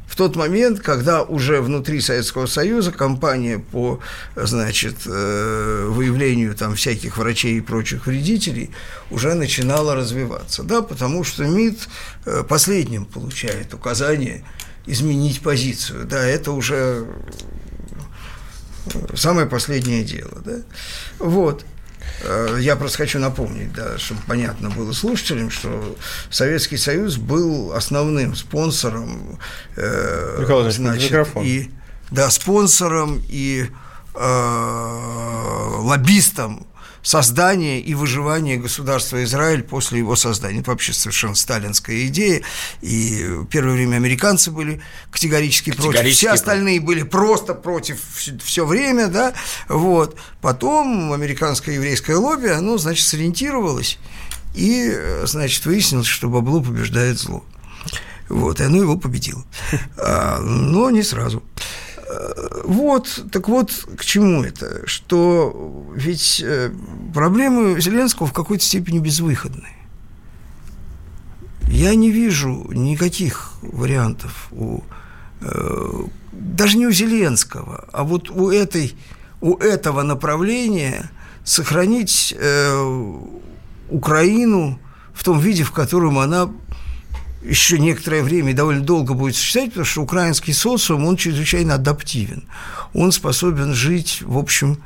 [0.07, 3.99] в тот момент, когда уже внутри Советского Союза компания по,
[4.35, 8.71] значит, э, выявлению там всяких врачей и прочих вредителей
[9.09, 11.89] уже начинала развиваться, да, потому что МИД
[12.25, 14.43] э, последним получает указание
[14.85, 17.07] изменить позицию, да, это уже
[19.15, 20.57] самое последнее дело, да,
[21.19, 21.65] вот.
[22.21, 25.97] Э, я просто хочу напомнить, да, чтобы понятно было слушателям, что
[26.29, 29.39] Советский Союз был основным спонсором,
[29.75, 31.71] э, значит, и
[32.11, 33.69] да, спонсором и
[34.13, 36.67] э, лоббистом
[37.05, 40.61] создания и выживания государства Израиль после его создания.
[40.61, 42.41] Это вообще совершенно сталинская идея.
[42.81, 48.01] И в первое время американцы были категорически, категорически против, все остальные были просто против
[48.43, 49.33] все время, да,
[49.69, 50.17] вот.
[50.41, 53.99] Потом американское еврейское лобби, оно, значит, сориентировалось
[54.55, 54.91] и,
[55.25, 57.45] значит, выяснилось, что бабло побеждает зло.
[58.29, 59.45] Вот, и оно его победило.
[59.97, 61.43] А, но не сразу.
[62.63, 64.87] Вот, так вот, к чему это?
[64.87, 66.71] Что ведь э,
[67.13, 69.69] проблемы Зеленского в какой-то степени безвыходны.
[71.67, 74.81] Я не вижу никаких вариантов у
[75.41, 78.95] э, даже не у Зеленского, а вот у этой
[79.41, 81.11] у этого направления
[81.43, 83.13] сохранить э,
[83.89, 84.79] Украину
[85.13, 86.49] в том виде, в котором она
[87.47, 92.43] еще некоторое время и довольно долго будет существовать, потому что украинский социум, он чрезвычайно адаптивен.
[92.93, 94.77] Он способен жить, в общем,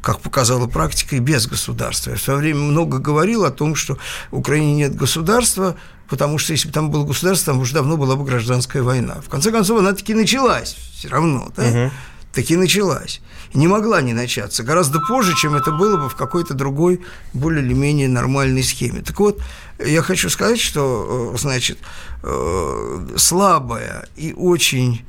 [0.00, 2.10] как показала практика, и без государства.
[2.10, 3.98] Я в свое время много говорил о том, что
[4.30, 5.76] в Украине нет государства,
[6.08, 9.20] потому что если бы там было государство, там уже давно была бы гражданская война.
[9.20, 11.68] В конце концов, она таки началась все равно, да?
[11.68, 11.90] Угу.
[12.38, 13.20] Таки началась.
[13.52, 14.62] Не могла не начаться.
[14.62, 17.00] Гораздо позже, чем это было бы в какой-то другой,
[17.32, 19.02] более или менее нормальной схеме.
[19.02, 19.42] Так вот,
[19.84, 21.78] я хочу сказать, что, э, значит,
[22.22, 25.04] э, слабая и очень,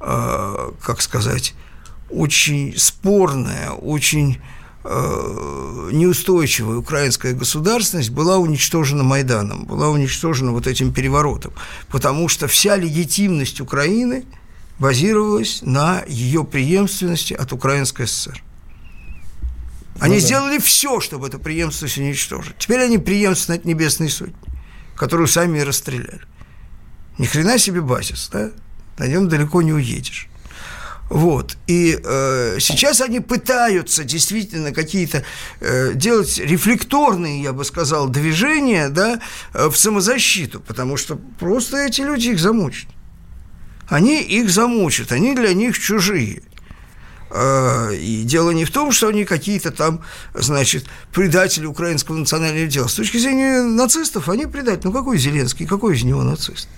[0.00, 1.54] э, как сказать,
[2.10, 4.38] очень спорная, очень
[4.84, 11.52] неустойчивая украинская государственность была уничтожена Майданом, была уничтожена вот этим переворотом,
[11.88, 14.24] потому что вся легитимность Украины
[14.78, 18.42] базировалась на ее преемственности от Украинской ССР.
[20.00, 20.26] Они ну, да.
[20.26, 22.56] сделали все, чтобы эту преемственность уничтожить.
[22.58, 24.34] Теперь они преемственны от Небесной Сотни,
[24.96, 26.22] которую сами и расстреляли.
[27.18, 28.50] Ни хрена себе базис, да?
[28.98, 30.28] На нем далеко не уедешь.
[31.10, 31.56] Вот.
[31.66, 35.24] И э, сейчас они пытаются действительно какие-то
[35.60, 39.20] э, делать рефлекторные, я бы сказал, движения да,
[39.54, 42.88] э, в самозащиту, потому что просто эти люди их замучат.
[43.88, 46.42] Они их замучат, они для них чужие.
[47.30, 50.02] А, и дело не в том, что они какие-то там,
[50.34, 52.88] значит, предатели украинского национального дела.
[52.88, 54.86] С точки зрения нацистов, они предатели.
[54.86, 56.68] Ну, какой Зеленский, какой из него нацист?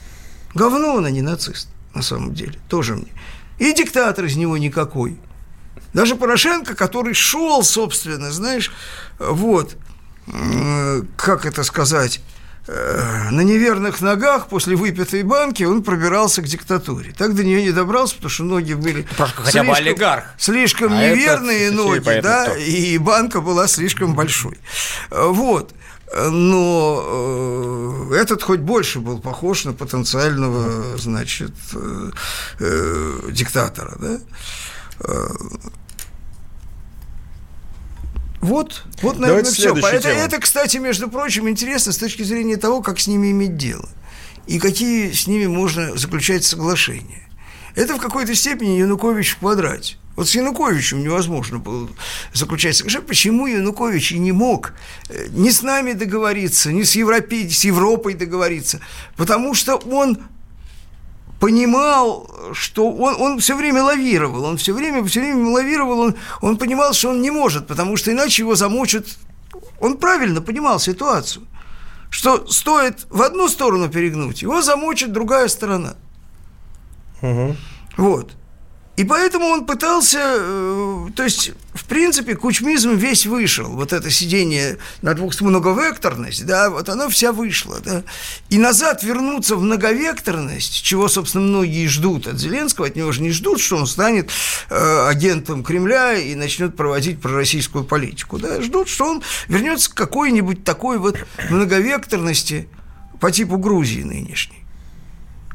[0.54, 3.12] Говно он, а не нацист, на самом деле, тоже мне.
[3.58, 5.18] И диктатор из него никакой.
[5.92, 8.72] Даже Порошенко, который шел, собственно, знаешь,
[9.18, 9.76] вот,
[11.16, 12.20] как это сказать,
[12.66, 17.12] на неверных ногах после выпитой банки он пробирался к диктатуре.
[17.16, 20.24] Так до нее не добрался, потому что ноги были Просто хотя бы олигарх.
[20.38, 22.56] слишком а неверные ноги, да, кто?
[22.56, 24.58] и банка была слишком большой.
[25.10, 25.72] Э, вот.
[26.12, 32.10] Но э, этот хоть больше был похож на потенциального, значит, э,
[32.58, 34.18] э, диктатора, да.
[38.40, 39.74] Вот, вот, наверное, все.
[39.74, 43.88] Это, это, кстати, между прочим, интересно с точки зрения того, как с ними иметь дело
[44.46, 47.28] и какие с ними можно заключать соглашения.
[47.76, 49.96] Это в какой-то степени Янукович в квадрате.
[50.16, 51.88] Вот с Януковичем невозможно было
[52.32, 53.06] заключать соглашение.
[53.06, 54.72] Почему Янукович и не мог
[55.08, 58.80] э, ни с нами договориться, ни с, Европей, с Европой договориться?
[59.16, 60.18] Потому что он
[61.40, 66.58] понимал, что он, он все время лавировал, он все время, все время лавировал, он, он
[66.58, 69.06] понимал, что он не может, потому что иначе его замочат.
[69.80, 71.46] Он правильно понимал ситуацию,
[72.10, 75.94] что стоит в одну сторону перегнуть, его замочит другая сторона.
[77.22, 77.56] Угу.
[77.96, 78.32] Вот.
[79.00, 83.66] И поэтому он пытался, э, то есть, в принципе, кучмизм весь вышел.
[83.70, 88.02] Вот это сидение на двух многовекторность, да, вот оно вся вышло, да.
[88.50, 93.30] И назад вернуться в многовекторность, чего, собственно, многие ждут от Зеленского, от него же не
[93.30, 94.28] ждут, что он станет
[94.68, 98.60] э, агентом Кремля и начнет проводить пророссийскую политику, да.
[98.60, 101.16] Ждут, что он вернется к какой-нибудь такой вот
[101.48, 102.68] многовекторности
[103.18, 104.62] по типу Грузии нынешней,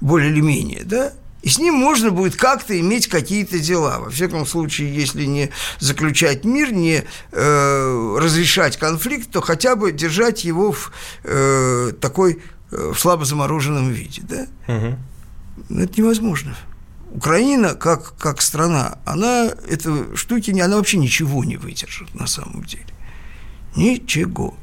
[0.02, 1.14] более или менее, да
[1.46, 4.00] и с ним можно будет как-то иметь какие-то дела.
[4.00, 10.44] Во всяком случае, если не заключать мир, не э, разрешать конфликт, то хотя бы держать
[10.44, 10.92] его в
[11.24, 14.24] э, такой э, в слабо замороженном виде.
[14.24, 14.48] Да?
[14.68, 15.82] Угу.
[15.82, 16.58] Это невозможно.
[17.12, 22.88] Украина, как, как страна, она, это штуки, она вообще ничего не выдержит на самом деле.
[23.76, 24.58] Ничего.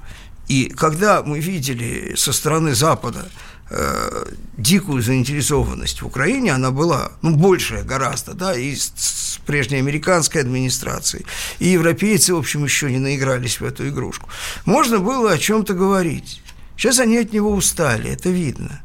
[0.49, 3.29] И когда мы видели со стороны Запада
[3.73, 4.25] э,
[4.57, 11.27] дикую заинтересованность в Украине, она была, ну, большая гораздо, да, и с, прежней американской администрацией,
[11.59, 14.29] и европейцы, в общем, еще не наигрались в эту игрушку.
[14.65, 16.43] Можно было о чем-то говорить.
[16.77, 18.83] Сейчас они от него устали, это видно.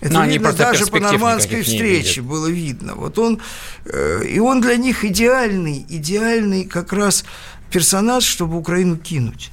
[0.00, 2.94] Это Но видно даже по нормандской встрече было видно.
[2.94, 3.40] Вот он,
[3.86, 7.24] э, и он для них идеальный, идеальный как раз
[7.70, 9.50] персонаж, чтобы Украину кинуть.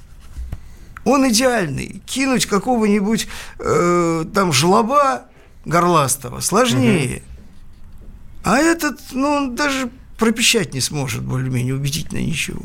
[1.05, 2.01] Он идеальный.
[2.05, 3.27] Кинуть какого-нибудь
[3.59, 5.23] э, там жлоба
[5.65, 7.17] горластого сложнее.
[7.17, 7.23] Угу.
[8.45, 12.63] А этот, ну, он даже пропищать не сможет более-менее убедительно ничего.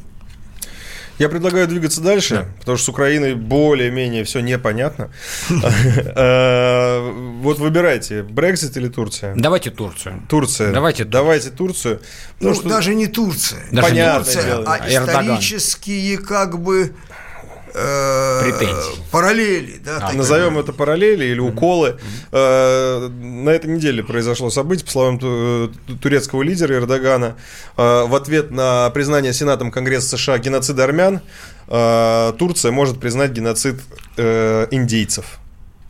[1.19, 2.47] Я предлагаю двигаться дальше, да.
[2.61, 5.11] потому что с Украиной более-менее все непонятно.
[6.21, 9.35] Э, вот выбирайте, Брексит или Турция?
[9.37, 10.23] Давайте Турцию.
[10.29, 10.73] Турция.
[10.73, 12.01] Давайте, Давайте Турцию.
[12.41, 13.61] Ну, даже не Турция.
[13.71, 14.65] Понятно.
[14.67, 16.93] а исторические как бы
[17.73, 19.03] претензий.
[19.11, 19.99] Параллели, да.
[20.03, 21.99] А, назовем это параллели или уколы.
[22.33, 25.19] Э, на этой неделе произошло событие, по словам
[26.01, 27.37] турецкого лидера Эрдогана,
[27.77, 31.21] э, в ответ на признание Сенатом Конгресса США геноцида армян,
[31.69, 33.81] э, Турция может признать геноцид
[34.17, 35.39] э, индейцев.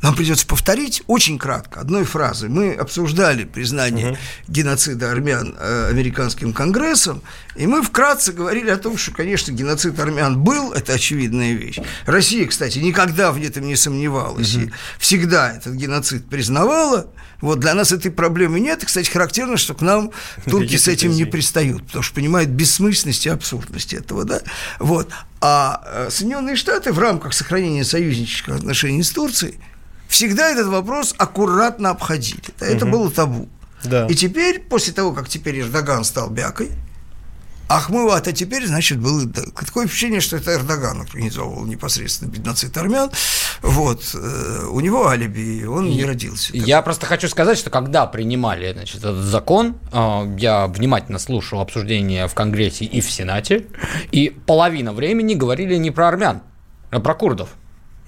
[0.01, 2.49] Нам придется повторить очень кратко, одной фразой.
[2.49, 4.19] Мы обсуждали признание угу.
[4.47, 7.23] геноцида армян э, американским конгрессом,
[7.57, 11.81] и мы вкратце говорили о том, что, конечно, геноцид армян был, это очевидная вещь.
[12.07, 14.67] Россия, кстати, никогда в этом не сомневалась, угу.
[14.67, 17.11] и всегда этот геноцид признавала.
[17.41, 18.83] Вот для нас этой проблемы нет.
[18.83, 20.11] И, кстати, характерно, что к нам
[20.47, 24.43] турки с этим не пристают, потому что понимают бессмысленность и абсурдность этого, да.
[24.79, 25.11] Вот.
[25.41, 29.59] А э, Соединенные Штаты в рамках сохранения союзнических отношений с Турцией
[30.09, 32.43] всегда этот вопрос аккуратно обходили.
[32.59, 32.93] Это угу.
[32.93, 33.49] было табу.
[33.85, 34.07] Да.
[34.07, 36.71] И теперь, после того, как теперь Эрдоган стал бякой,
[37.69, 43.11] Ахмыват, а теперь, значит, было такое впечатление, что это Эрдоган организовывал непосредственно геноцид армян.
[43.61, 44.15] Вот.
[44.15, 46.57] Э, у него алиби, он не родился.
[46.57, 52.27] Я просто хочу сказать, что когда принимали значит, этот закон, э, я внимательно слушал обсуждение
[52.27, 53.67] в Конгрессе и в Сенате,
[54.13, 56.41] и половина времени говорили не про армян,
[56.91, 57.51] а про курдов.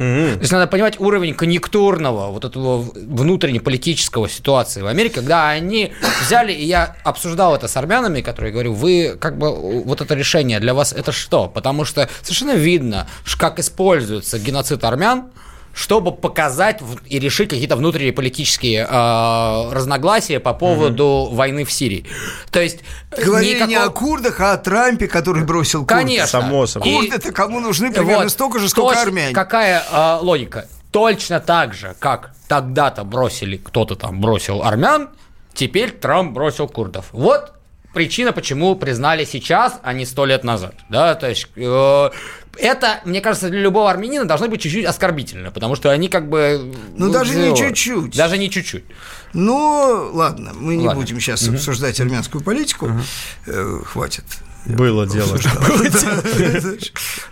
[0.00, 0.34] Mm-hmm.
[0.36, 5.92] То есть надо понимать уровень конъюнктурного, вот этого внутреннеполитического ситуации в Америке, когда они
[6.24, 10.58] взяли, и я обсуждал это с армянами, которые говорю, вы как бы вот это решение
[10.58, 11.48] для вас это что?
[11.48, 13.08] Потому что совершенно видно,
[13.38, 15.26] как используется геноцид армян,
[15.72, 21.36] чтобы показать и решить какие-то внутренние политические э, разногласия по поводу угу.
[21.36, 22.06] войны в Сирии.
[22.50, 22.80] То есть
[23.16, 23.68] говорили никакого...
[23.68, 25.90] не о курдах, а о Трампе, который бросил курд.
[25.90, 26.26] Конечно.
[26.26, 26.92] Само собой.
[26.92, 28.32] Курды-то кому нужны примерно вот.
[28.32, 29.06] столько же, сколько Точ...
[29.06, 29.34] армяне.
[29.34, 30.66] Какая э, логика?
[30.90, 35.10] Точно так же, как тогда-то бросили, кто-то там бросил армян,
[35.54, 37.06] теперь Трамп бросил курдов.
[37.12, 37.52] Вот
[37.94, 40.74] причина, почему признали сейчас, а не сто лет назад.
[40.88, 42.10] Да, то есть э,
[42.60, 46.72] это, мне кажется, для любого армянина должно быть чуть-чуть оскорбительно, потому что они как бы...
[46.96, 48.16] Ну, ну даже не чуть-чуть.
[48.16, 48.84] Даже не чуть-чуть.
[49.32, 51.00] Ну, ладно, мы не ладно.
[51.00, 51.56] будем сейчас угу.
[51.56, 52.86] обсуждать армянскую политику.
[52.86, 53.00] Угу.
[53.46, 54.24] Э, хватит.
[54.66, 55.38] Было дело.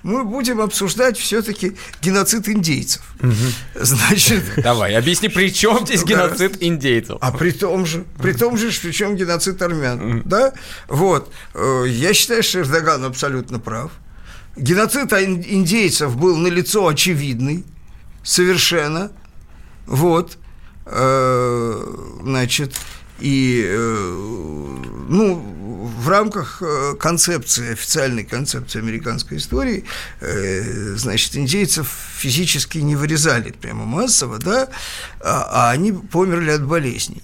[0.03, 3.03] Мы будем обсуждать все-таки геноцид индейцев.
[3.75, 4.45] Значит.
[4.57, 7.19] Давай, объясни, при чем здесь геноцид индейцев?
[7.21, 10.23] А при том же, при том же, при чем геноцид армян.
[10.25, 10.53] Да?
[10.89, 11.31] Вот.
[11.55, 13.93] Э, я считаю, что Эрдоган абсолютно прав.
[14.59, 17.65] Геноцид индейцев был налицо очевидный,
[18.23, 19.13] совершенно.
[19.87, 20.39] Вот.
[20.87, 21.85] Э,
[22.23, 22.75] значит,
[23.21, 25.35] И, э, ну,
[25.99, 29.85] в рамках э, концепции, официальной концепции американской истории,
[30.21, 34.69] значит, индейцев физически не вырезали прямо массово, да,
[35.21, 37.23] а, а они померли от болезней.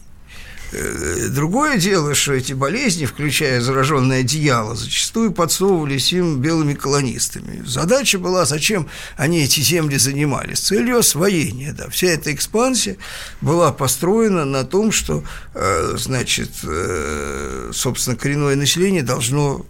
[0.74, 7.62] Э, другое дело, что эти болезни, включая зараженное одеяло, зачастую подсовывались им белыми колонистами.
[7.64, 10.54] Задача была, зачем они эти земли занимали?
[10.54, 11.88] С целью освоения, да.
[11.90, 12.96] Вся эта экспансия
[13.40, 19.64] была построена на том, что, э, значит, э, собственно, коренное население должно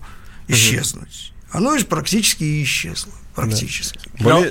[0.48, 1.32] исчезнуть.
[1.50, 3.12] Оно же практически и исчезло.
[3.34, 3.98] Практически.
[4.20, 4.44] Но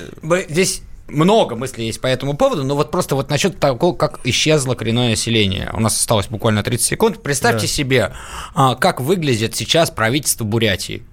[0.48, 4.74] здесь много мыслей есть по этому поводу, но вот просто вот насчет того, как исчезло
[4.74, 5.70] коренное население.
[5.72, 7.22] У нас осталось буквально 30 секунд.
[7.22, 7.72] Представьте да.
[7.72, 8.12] себе,
[8.54, 11.04] а, как выглядит сейчас правительство Бурятии.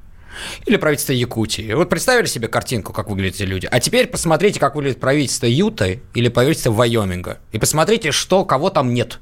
[0.66, 1.74] Или правительство Якутии.
[1.74, 3.68] Вот представили себе картинку, как выглядят эти люди.
[3.70, 7.40] А теперь посмотрите, как выглядит правительство Юты или правительство Вайоминга.
[7.52, 9.20] И посмотрите, что, кого там нет.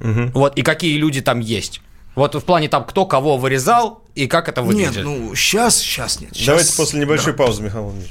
[0.00, 0.32] Угу.
[0.34, 1.80] Вот, и какие люди там есть.
[2.14, 4.96] Вот в плане там, кто кого вырезал и как это выглядит.
[4.96, 6.30] Нет, ну сейчас, сейчас нет.
[6.34, 6.46] Сейчас...
[6.46, 7.38] Давайте после небольшой да.
[7.44, 8.10] паузы, Михаил Иванович.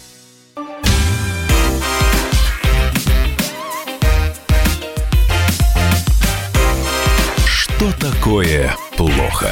[7.81, 9.49] Что такое плохо?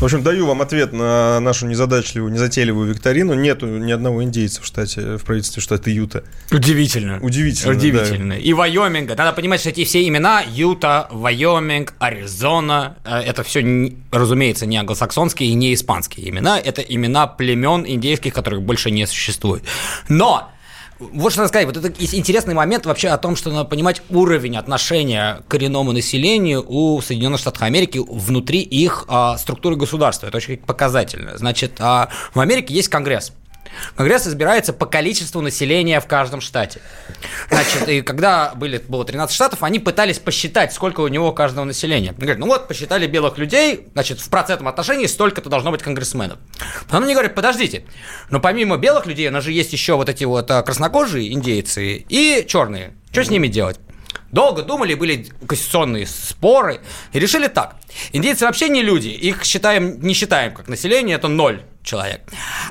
[0.00, 3.34] В общем, даю вам ответ на нашу незадачливую, незатейливую викторину.
[3.34, 6.24] Нету ни одного индейца в штате, в правительстве штата Юта.
[6.50, 7.20] Удивительно.
[7.22, 8.34] Удивительно, Удивительно.
[8.34, 8.40] Да.
[8.40, 9.14] И Вайоминга.
[9.14, 15.50] Надо понимать, что эти все имена Юта, Вайоминг, Аризона, э, это все, разумеется, не англосаксонские
[15.50, 16.58] и не испанские имена.
[16.58, 19.62] Это имена племен индейских, которых больше не существует.
[20.08, 20.51] Но
[20.98, 24.56] вот что надо сказать, вот это интересный момент вообще о том, что надо понимать уровень
[24.56, 30.26] отношения к коренному населению у Соединенных Штатов Америки внутри их а, структуры государства.
[30.26, 31.36] Это очень показательно.
[31.36, 33.32] Значит, а, в Америке есть Конгресс.
[33.96, 36.80] Конгресс избирается по количеству населения в каждом штате.
[37.50, 42.10] Значит, и когда были, было 13 штатов, они пытались посчитать, сколько у него каждого населения.
[42.10, 46.38] Они говорят, ну вот, посчитали белых людей, значит, в процентном отношении столько-то должно быть конгрессменов.
[46.86, 47.84] Потом они говорят, подождите,
[48.30, 52.04] но помимо белых людей, у нас же есть еще вот эти вот а, краснокожие индейцы
[52.08, 52.94] и черные.
[53.10, 53.78] Что с ними делать?
[54.30, 56.80] Долго думали, были конституционные споры,
[57.12, 57.76] и решили так.
[58.12, 62.20] Индейцы вообще не люди, их считаем, не считаем как население, это ноль человек.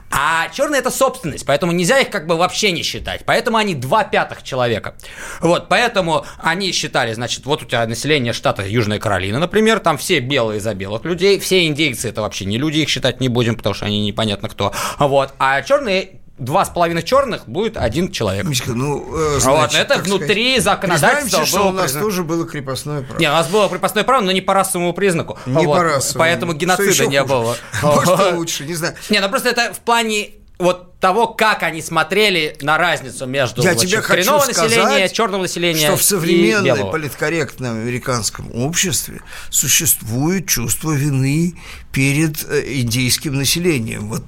[0.10, 3.22] А черные это собственность, поэтому нельзя их как бы вообще не считать.
[3.26, 4.96] Поэтому они два пятых человека.
[5.42, 10.20] Вот, поэтому они считали, значит, вот у тебя население штата Южная Каролина, например, там все
[10.20, 13.76] белые за белых людей, все индейцы это вообще не люди, их считать не будем, потому
[13.76, 14.74] что они непонятно кто.
[15.00, 18.46] Вот, а черные два с половиной черных будет один человек.
[18.46, 22.06] Мишка, ну, э, значит, вот, это внутри сказать, законодательства что у нас признано.
[22.06, 23.20] тоже было крепостное право.
[23.20, 25.38] Не, у нас было крепостное право, но не по расовому признаку.
[25.46, 26.20] Не вот, по расовому.
[26.20, 27.56] Поэтому геноцида не было.
[27.84, 28.96] Может, лучше, не знаю.
[29.10, 33.76] Не, ну просто это в плане вот того, как они смотрели на разницу между Я
[33.76, 41.56] тебе хочу населения, черного населения что в современном политкорректном американском обществе существует чувство вины
[41.92, 44.10] перед э, индейским населением.
[44.10, 44.24] Вот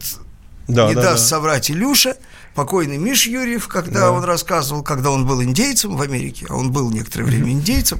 [0.67, 1.29] да, не да, даст да.
[1.29, 2.15] соврать Илюша,
[2.55, 4.11] покойный Миш Юрьев, когда да.
[4.11, 7.99] он рассказывал, когда он был индейцем в Америке, а он был некоторое время индейцем.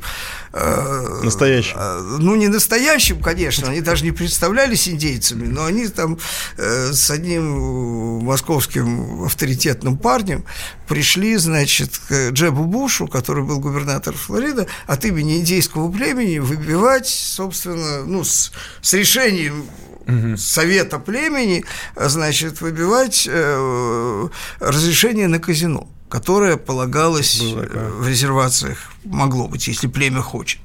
[0.54, 1.76] Э, настоящим.
[1.78, 6.18] Э, ну, не настоящим, конечно, они даже не представлялись индейцами, но они там
[6.58, 10.46] э, с одним московским авторитетным парнем
[10.88, 18.04] пришли, значит, к Джебу Бушу, который был губернатор Флориды, от имени индейского племени выбивать, собственно,
[18.06, 18.52] ну, с,
[18.82, 19.66] с решением
[20.08, 20.38] угу.
[20.38, 24.28] совета племени, значит, выбивать э,
[24.60, 27.90] разрешение на казино, которое полагалось Было, да.
[27.90, 30.60] в резервациях, могло быть, если племя хочет.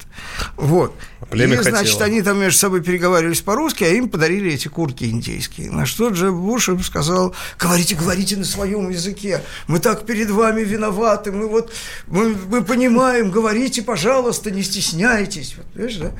[0.56, 0.94] Вот.
[1.30, 1.76] Племя и, хотело.
[1.76, 5.70] значит, они там между собой переговаривались по-русски, а им подарили эти куртки индейские.
[5.70, 10.62] На что Джеб Буш им сказал, говорите, говорите на своем языке, мы так перед вами
[10.62, 11.72] виноваты, мы вот,
[12.06, 15.54] мы, мы понимаем, говорите, пожалуйста, не стесняйтесь.
[15.56, 16.12] Вот, видишь, да?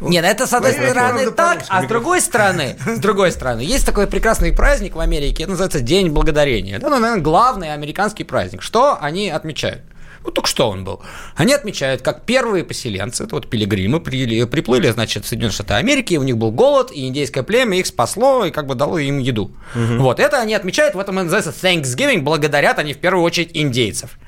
[0.00, 0.10] Вот.
[0.10, 4.06] Нет, это с одной стороны так, а с другой стороны, с другой стороны, есть такой
[4.06, 6.76] прекрасный праздник в Америке, это называется День Благодарения.
[6.76, 8.62] Это, наверное, главный американский праздник.
[8.62, 9.82] Что они отмечают?
[10.24, 11.02] Ну, только что он был.
[11.34, 16.22] Они отмечают, как первые поселенцы, это вот пилигримы, приплыли, значит, в Соединенные Штаты Америки, у
[16.22, 19.50] них был голод, и индейское племя их спасло и как бы дало им еду.
[19.74, 20.02] Угу.
[20.02, 24.18] Вот, это они отмечают, в этом называется Thanksgiving, благодарят они в первую очередь индейцев.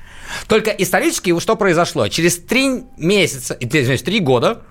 [0.47, 2.07] Только исторически что произошло?
[2.07, 4.63] Через три месяца, извиняюсь, три года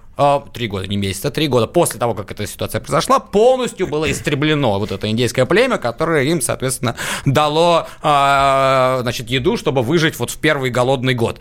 [0.52, 4.78] три года, не месяца, три года после того, как эта ситуация произошла, полностью было истреблено
[4.78, 10.70] вот это индейское племя, которое им, соответственно, дало значит, еду, чтобы выжить вот в первый
[10.70, 11.40] голодный год.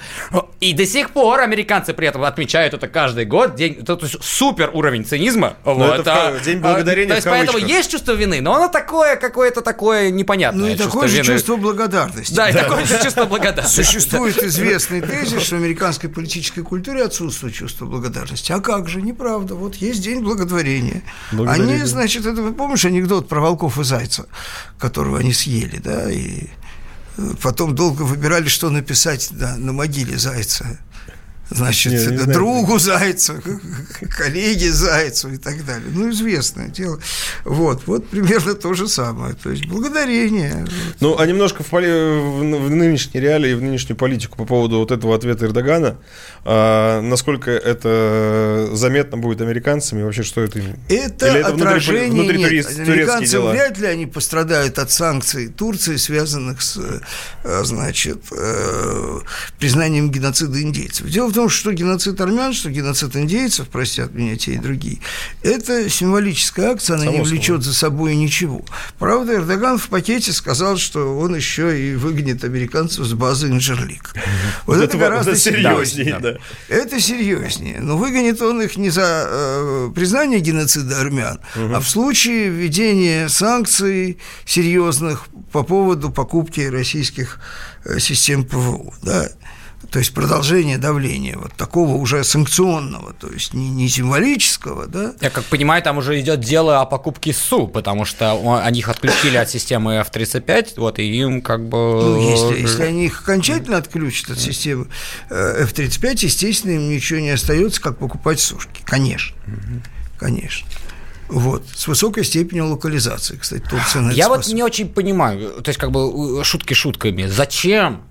[0.59, 3.55] И до сих пор американцы при этом отмечают это каждый год.
[3.55, 5.55] День, это, то есть супер уровень цинизма.
[5.65, 9.15] Но вот, это а, день благодарения То есть поэтому есть чувство вины, но оно такое
[9.15, 10.61] какое-то такое непонятное.
[10.61, 11.26] Ну и чувство такое же вины.
[11.26, 12.34] чувство благодарности.
[12.34, 13.82] Да, и такое же чувство благодарности.
[13.82, 18.51] Существует известный тезис, что в американской политической культуре отсутствует чувство благодарности.
[18.51, 19.55] А как же, неправда.
[19.55, 21.03] Вот есть день благодарения.
[21.32, 24.26] Они, значит, это, помнишь анекдот про волков и зайца,
[24.80, 26.47] которого они съели, да, и
[27.41, 30.80] потом долго выбирали, что написать да, на могиле зайца
[31.53, 33.35] значит, не, не другу Зайцу,
[34.17, 35.89] коллеге Зайцу и так далее.
[35.93, 36.99] Ну, известное дело.
[37.45, 39.33] Вот, вот примерно то же самое.
[39.33, 40.65] То есть благодарение.
[40.99, 41.87] Ну, а немножко в, поли...
[41.87, 45.97] в нынешней реалии, в нынешнюю политику по поводу вот этого ответа Эрдогана,
[46.45, 50.59] а, насколько это заметно будет американцами, вообще что это?
[50.89, 53.51] Это, Или это отражение, внутри, внутри нет, американцы дела?
[53.51, 56.77] вряд ли они пострадают от санкций Турции, связанных с,
[57.43, 59.19] э, значит, э,
[59.59, 61.07] признанием геноцида индейцев.
[61.07, 64.99] Дело в том, что геноцид армян, что геноцид индейцев, простят меня те и другие,
[65.41, 67.61] это символическая акция, она Само не влечет слово.
[67.61, 68.63] за собой ничего.
[68.99, 74.13] Правда, Эрдоган в пакете сказал, что он еще и выгонит американцев с базы Инжерлик.
[74.65, 76.19] Вот, вот это, гораздо это серьезнее.
[76.21, 76.37] Да.
[76.69, 77.79] Это серьезнее.
[77.81, 81.73] Но выгонит он их не за э, признание геноцида армян, угу.
[81.75, 87.39] а в случае введения санкций серьезных по поводу покупки российских
[87.85, 88.93] э, систем ПВО.
[89.01, 89.29] Да?
[89.93, 95.13] То есть продолжение давления, вот такого уже санкционного, то есть не, не символического, да.
[95.21, 99.37] Я как понимаю, там уже идет дело о покупке СУ, потому что они их отключили
[99.37, 101.77] от системы F-35, вот, и им как бы...
[101.77, 104.87] Ну, если, если они их окончательно отключат от системы
[105.29, 109.37] э, F-35, естественно, им ничего не остается, как покупать сушки, конечно,
[110.17, 110.67] конечно.
[111.29, 115.79] Вот, с высокой степенью локализации, кстати, Турция на Я вот не очень понимаю, то есть,
[115.79, 118.05] как бы, шутки шутками, зачем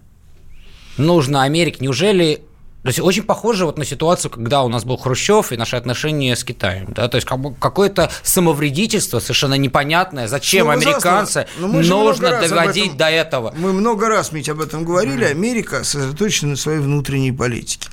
[0.97, 1.79] нужно Америке?
[1.81, 2.43] Неужели
[2.83, 6.35] то есть очень похоже вот на ситуацию, когда у нас был Хрущев и наши отношения
[6.35, 6.93] с Китаем.
[6.93, 7.07] Да?
[7.09, 10.27] То есть как какое-то самовредительство совершенно непонятное.
[10.27, 13.55] Зачем ну, американцы нужно доводить этом, до этого?
[13.57, 15.25] Мы много раз, ведь об этом говорили.
[15.25, 17.89] Америка сосредоточена на своей внутренней политике.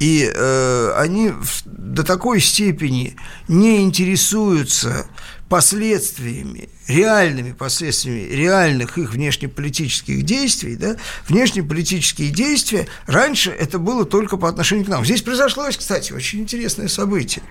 [0.00, 1.32] И э, они
[1.64, 3.16] до такой степени
[3.46, 5.06] не интересуются
[5.48, 10.96] последствиями, реальными последствиями реальных их внешнеполитических действий, да,
[11.28, 15.04] внешнеполитические действия, раньше это было только по отношению к нам.
[15.04, 17.42] Здесь произошло, кстати, очень интересное событие.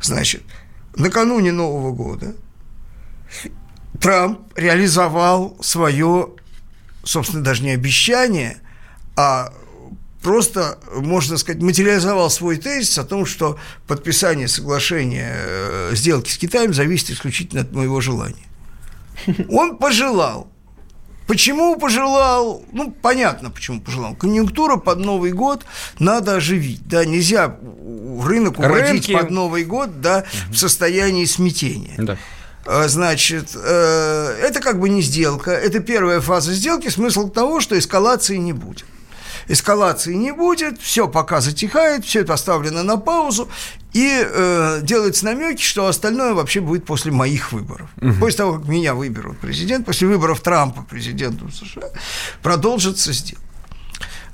[0.00, 0.42] Значит,
[0.96, 2.34] накануне Нового года
[4.00, 6.30] Трамп реализовал свое,
[7.04, 8.58] собственно, даже не обещание,
[9.16, 9.52] а
[10.22, 16.72] просто, можно сказать, материализовал свой тезис о том, что подписание соглашения э, сделки с Китаем
[16.72, 18.48] зависит исключительно от моего желания.
[19.50, 20.48] Он пожелал.
[21.26, 22.62] Почему пожелал?
[22.72, 24.14] Ну, понятно, почему пожелал.
[24.14, 25.66] Конъюнктура под Новый год
[25.98, 26.88] надо оживить.
[26.88, 27.54] Да, нельзя
[28.22, 29.12] рынок уводить Рынки.
[29.12, 31.94] под Новый год да, в состоянии смятения.
[31.98, 32.16] Да.
[32.64, 37.78] А, значит, э, это как бы не сделка, это первая фаза сделки, смысл того, что
[37.78, 38.86] эскалации не будет
[39.48, 43.48] эскалации не будет, все пока затихает, все это оставлено на паузу,
[43.92, 47.90] и э, делается намеки, что остальное вообще будет после моих выборов.
[48.00, 48.14] Угу.
[48.20, 51.90] После того, как меня выберут президент, после выборов Трампа президентом США,
[52.42, 53.42] продолжится сделка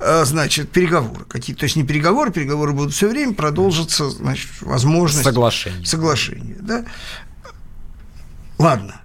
[0.00, 5.24] э, значит, переговоры какие-то, то есть не переговоры, переговоры будут все время, продолжится, значит, возможность...
[5.24, 5.86] Соглашение.
[5.86, 6.84] Соглашение, да.
[8.58, 9.00] Ладно.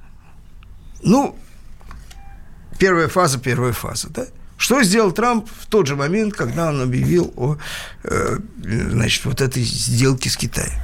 [1.01, 1.37] Ну,
[2.77, 4.27] первая фаза, первая фаза, да.
[4.59, 7.55] Что сделал Трамп в тот же момент, когда он объявил о
[8.03, 10.77] э, значит, вот этой сделке с Китаем?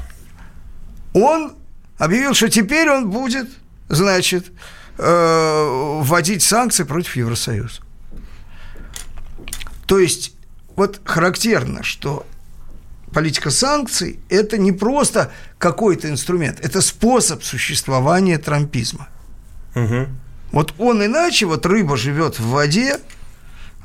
[1.11, 1.53] Он
[1.97, 3.49] объявил, что теперь он будет,
[3.89, 4.45] значит,
[4.97, 7.82] э, вводить санкции против Евросоюза.
[9.88, 10.34] То есть,
[10.78, 12.26] вот характерно, что
[13.13, 19.09] политика санкций– это не просто какой-то инструмент, это способ существования трампизма.
[19.76, 20.07] Угу.
[20.53, 22.99] Вот он иначе, вот рыба живет в воде,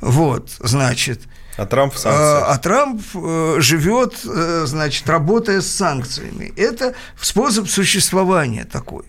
[0.01, 1.21] вот, значит.
[1.57, 6.53] А Трамп в а, а Трамп э, живет, э, значит, работая с санкциями.
[6.57, 9.03] Это способ существования такой.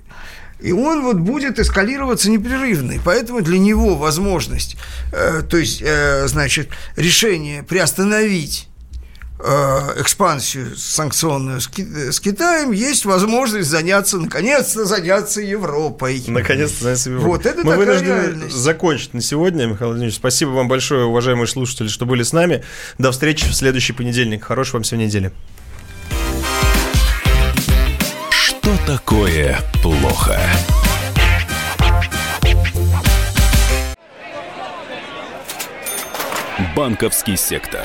[0.61, 2.93] И он вот будет эскалироваться непрерывно.
[2.93, 4.76] И поэтому для него возможность,
[5.12, 5.82] э, то есть,
[6.28, 8.71] значит, решение приостановить Э,
[9.43, 16.22] экспансию санкционную с, с Китаем, есть возможность заняться, наконец-то заняться Европой.
[16.28, 17.30] Наконец-то заняться Европой.
[17.30, 18.55] Вот это Мы вынуждены реальность.
[18.55, 20.16] закончить на сегодня, Михаил Владимирович.
[20.16, 22.62] Спасибо вам большое, уважаемые слушатели, что были с нами.
[22.99, 24.45] До встречи в следующий понедельник.
[24.45, 25.32] Хорошей вам всей недели.
[28.30, 30.38] Что такое плохо?
[36.76, 37.84] Банковский сектор.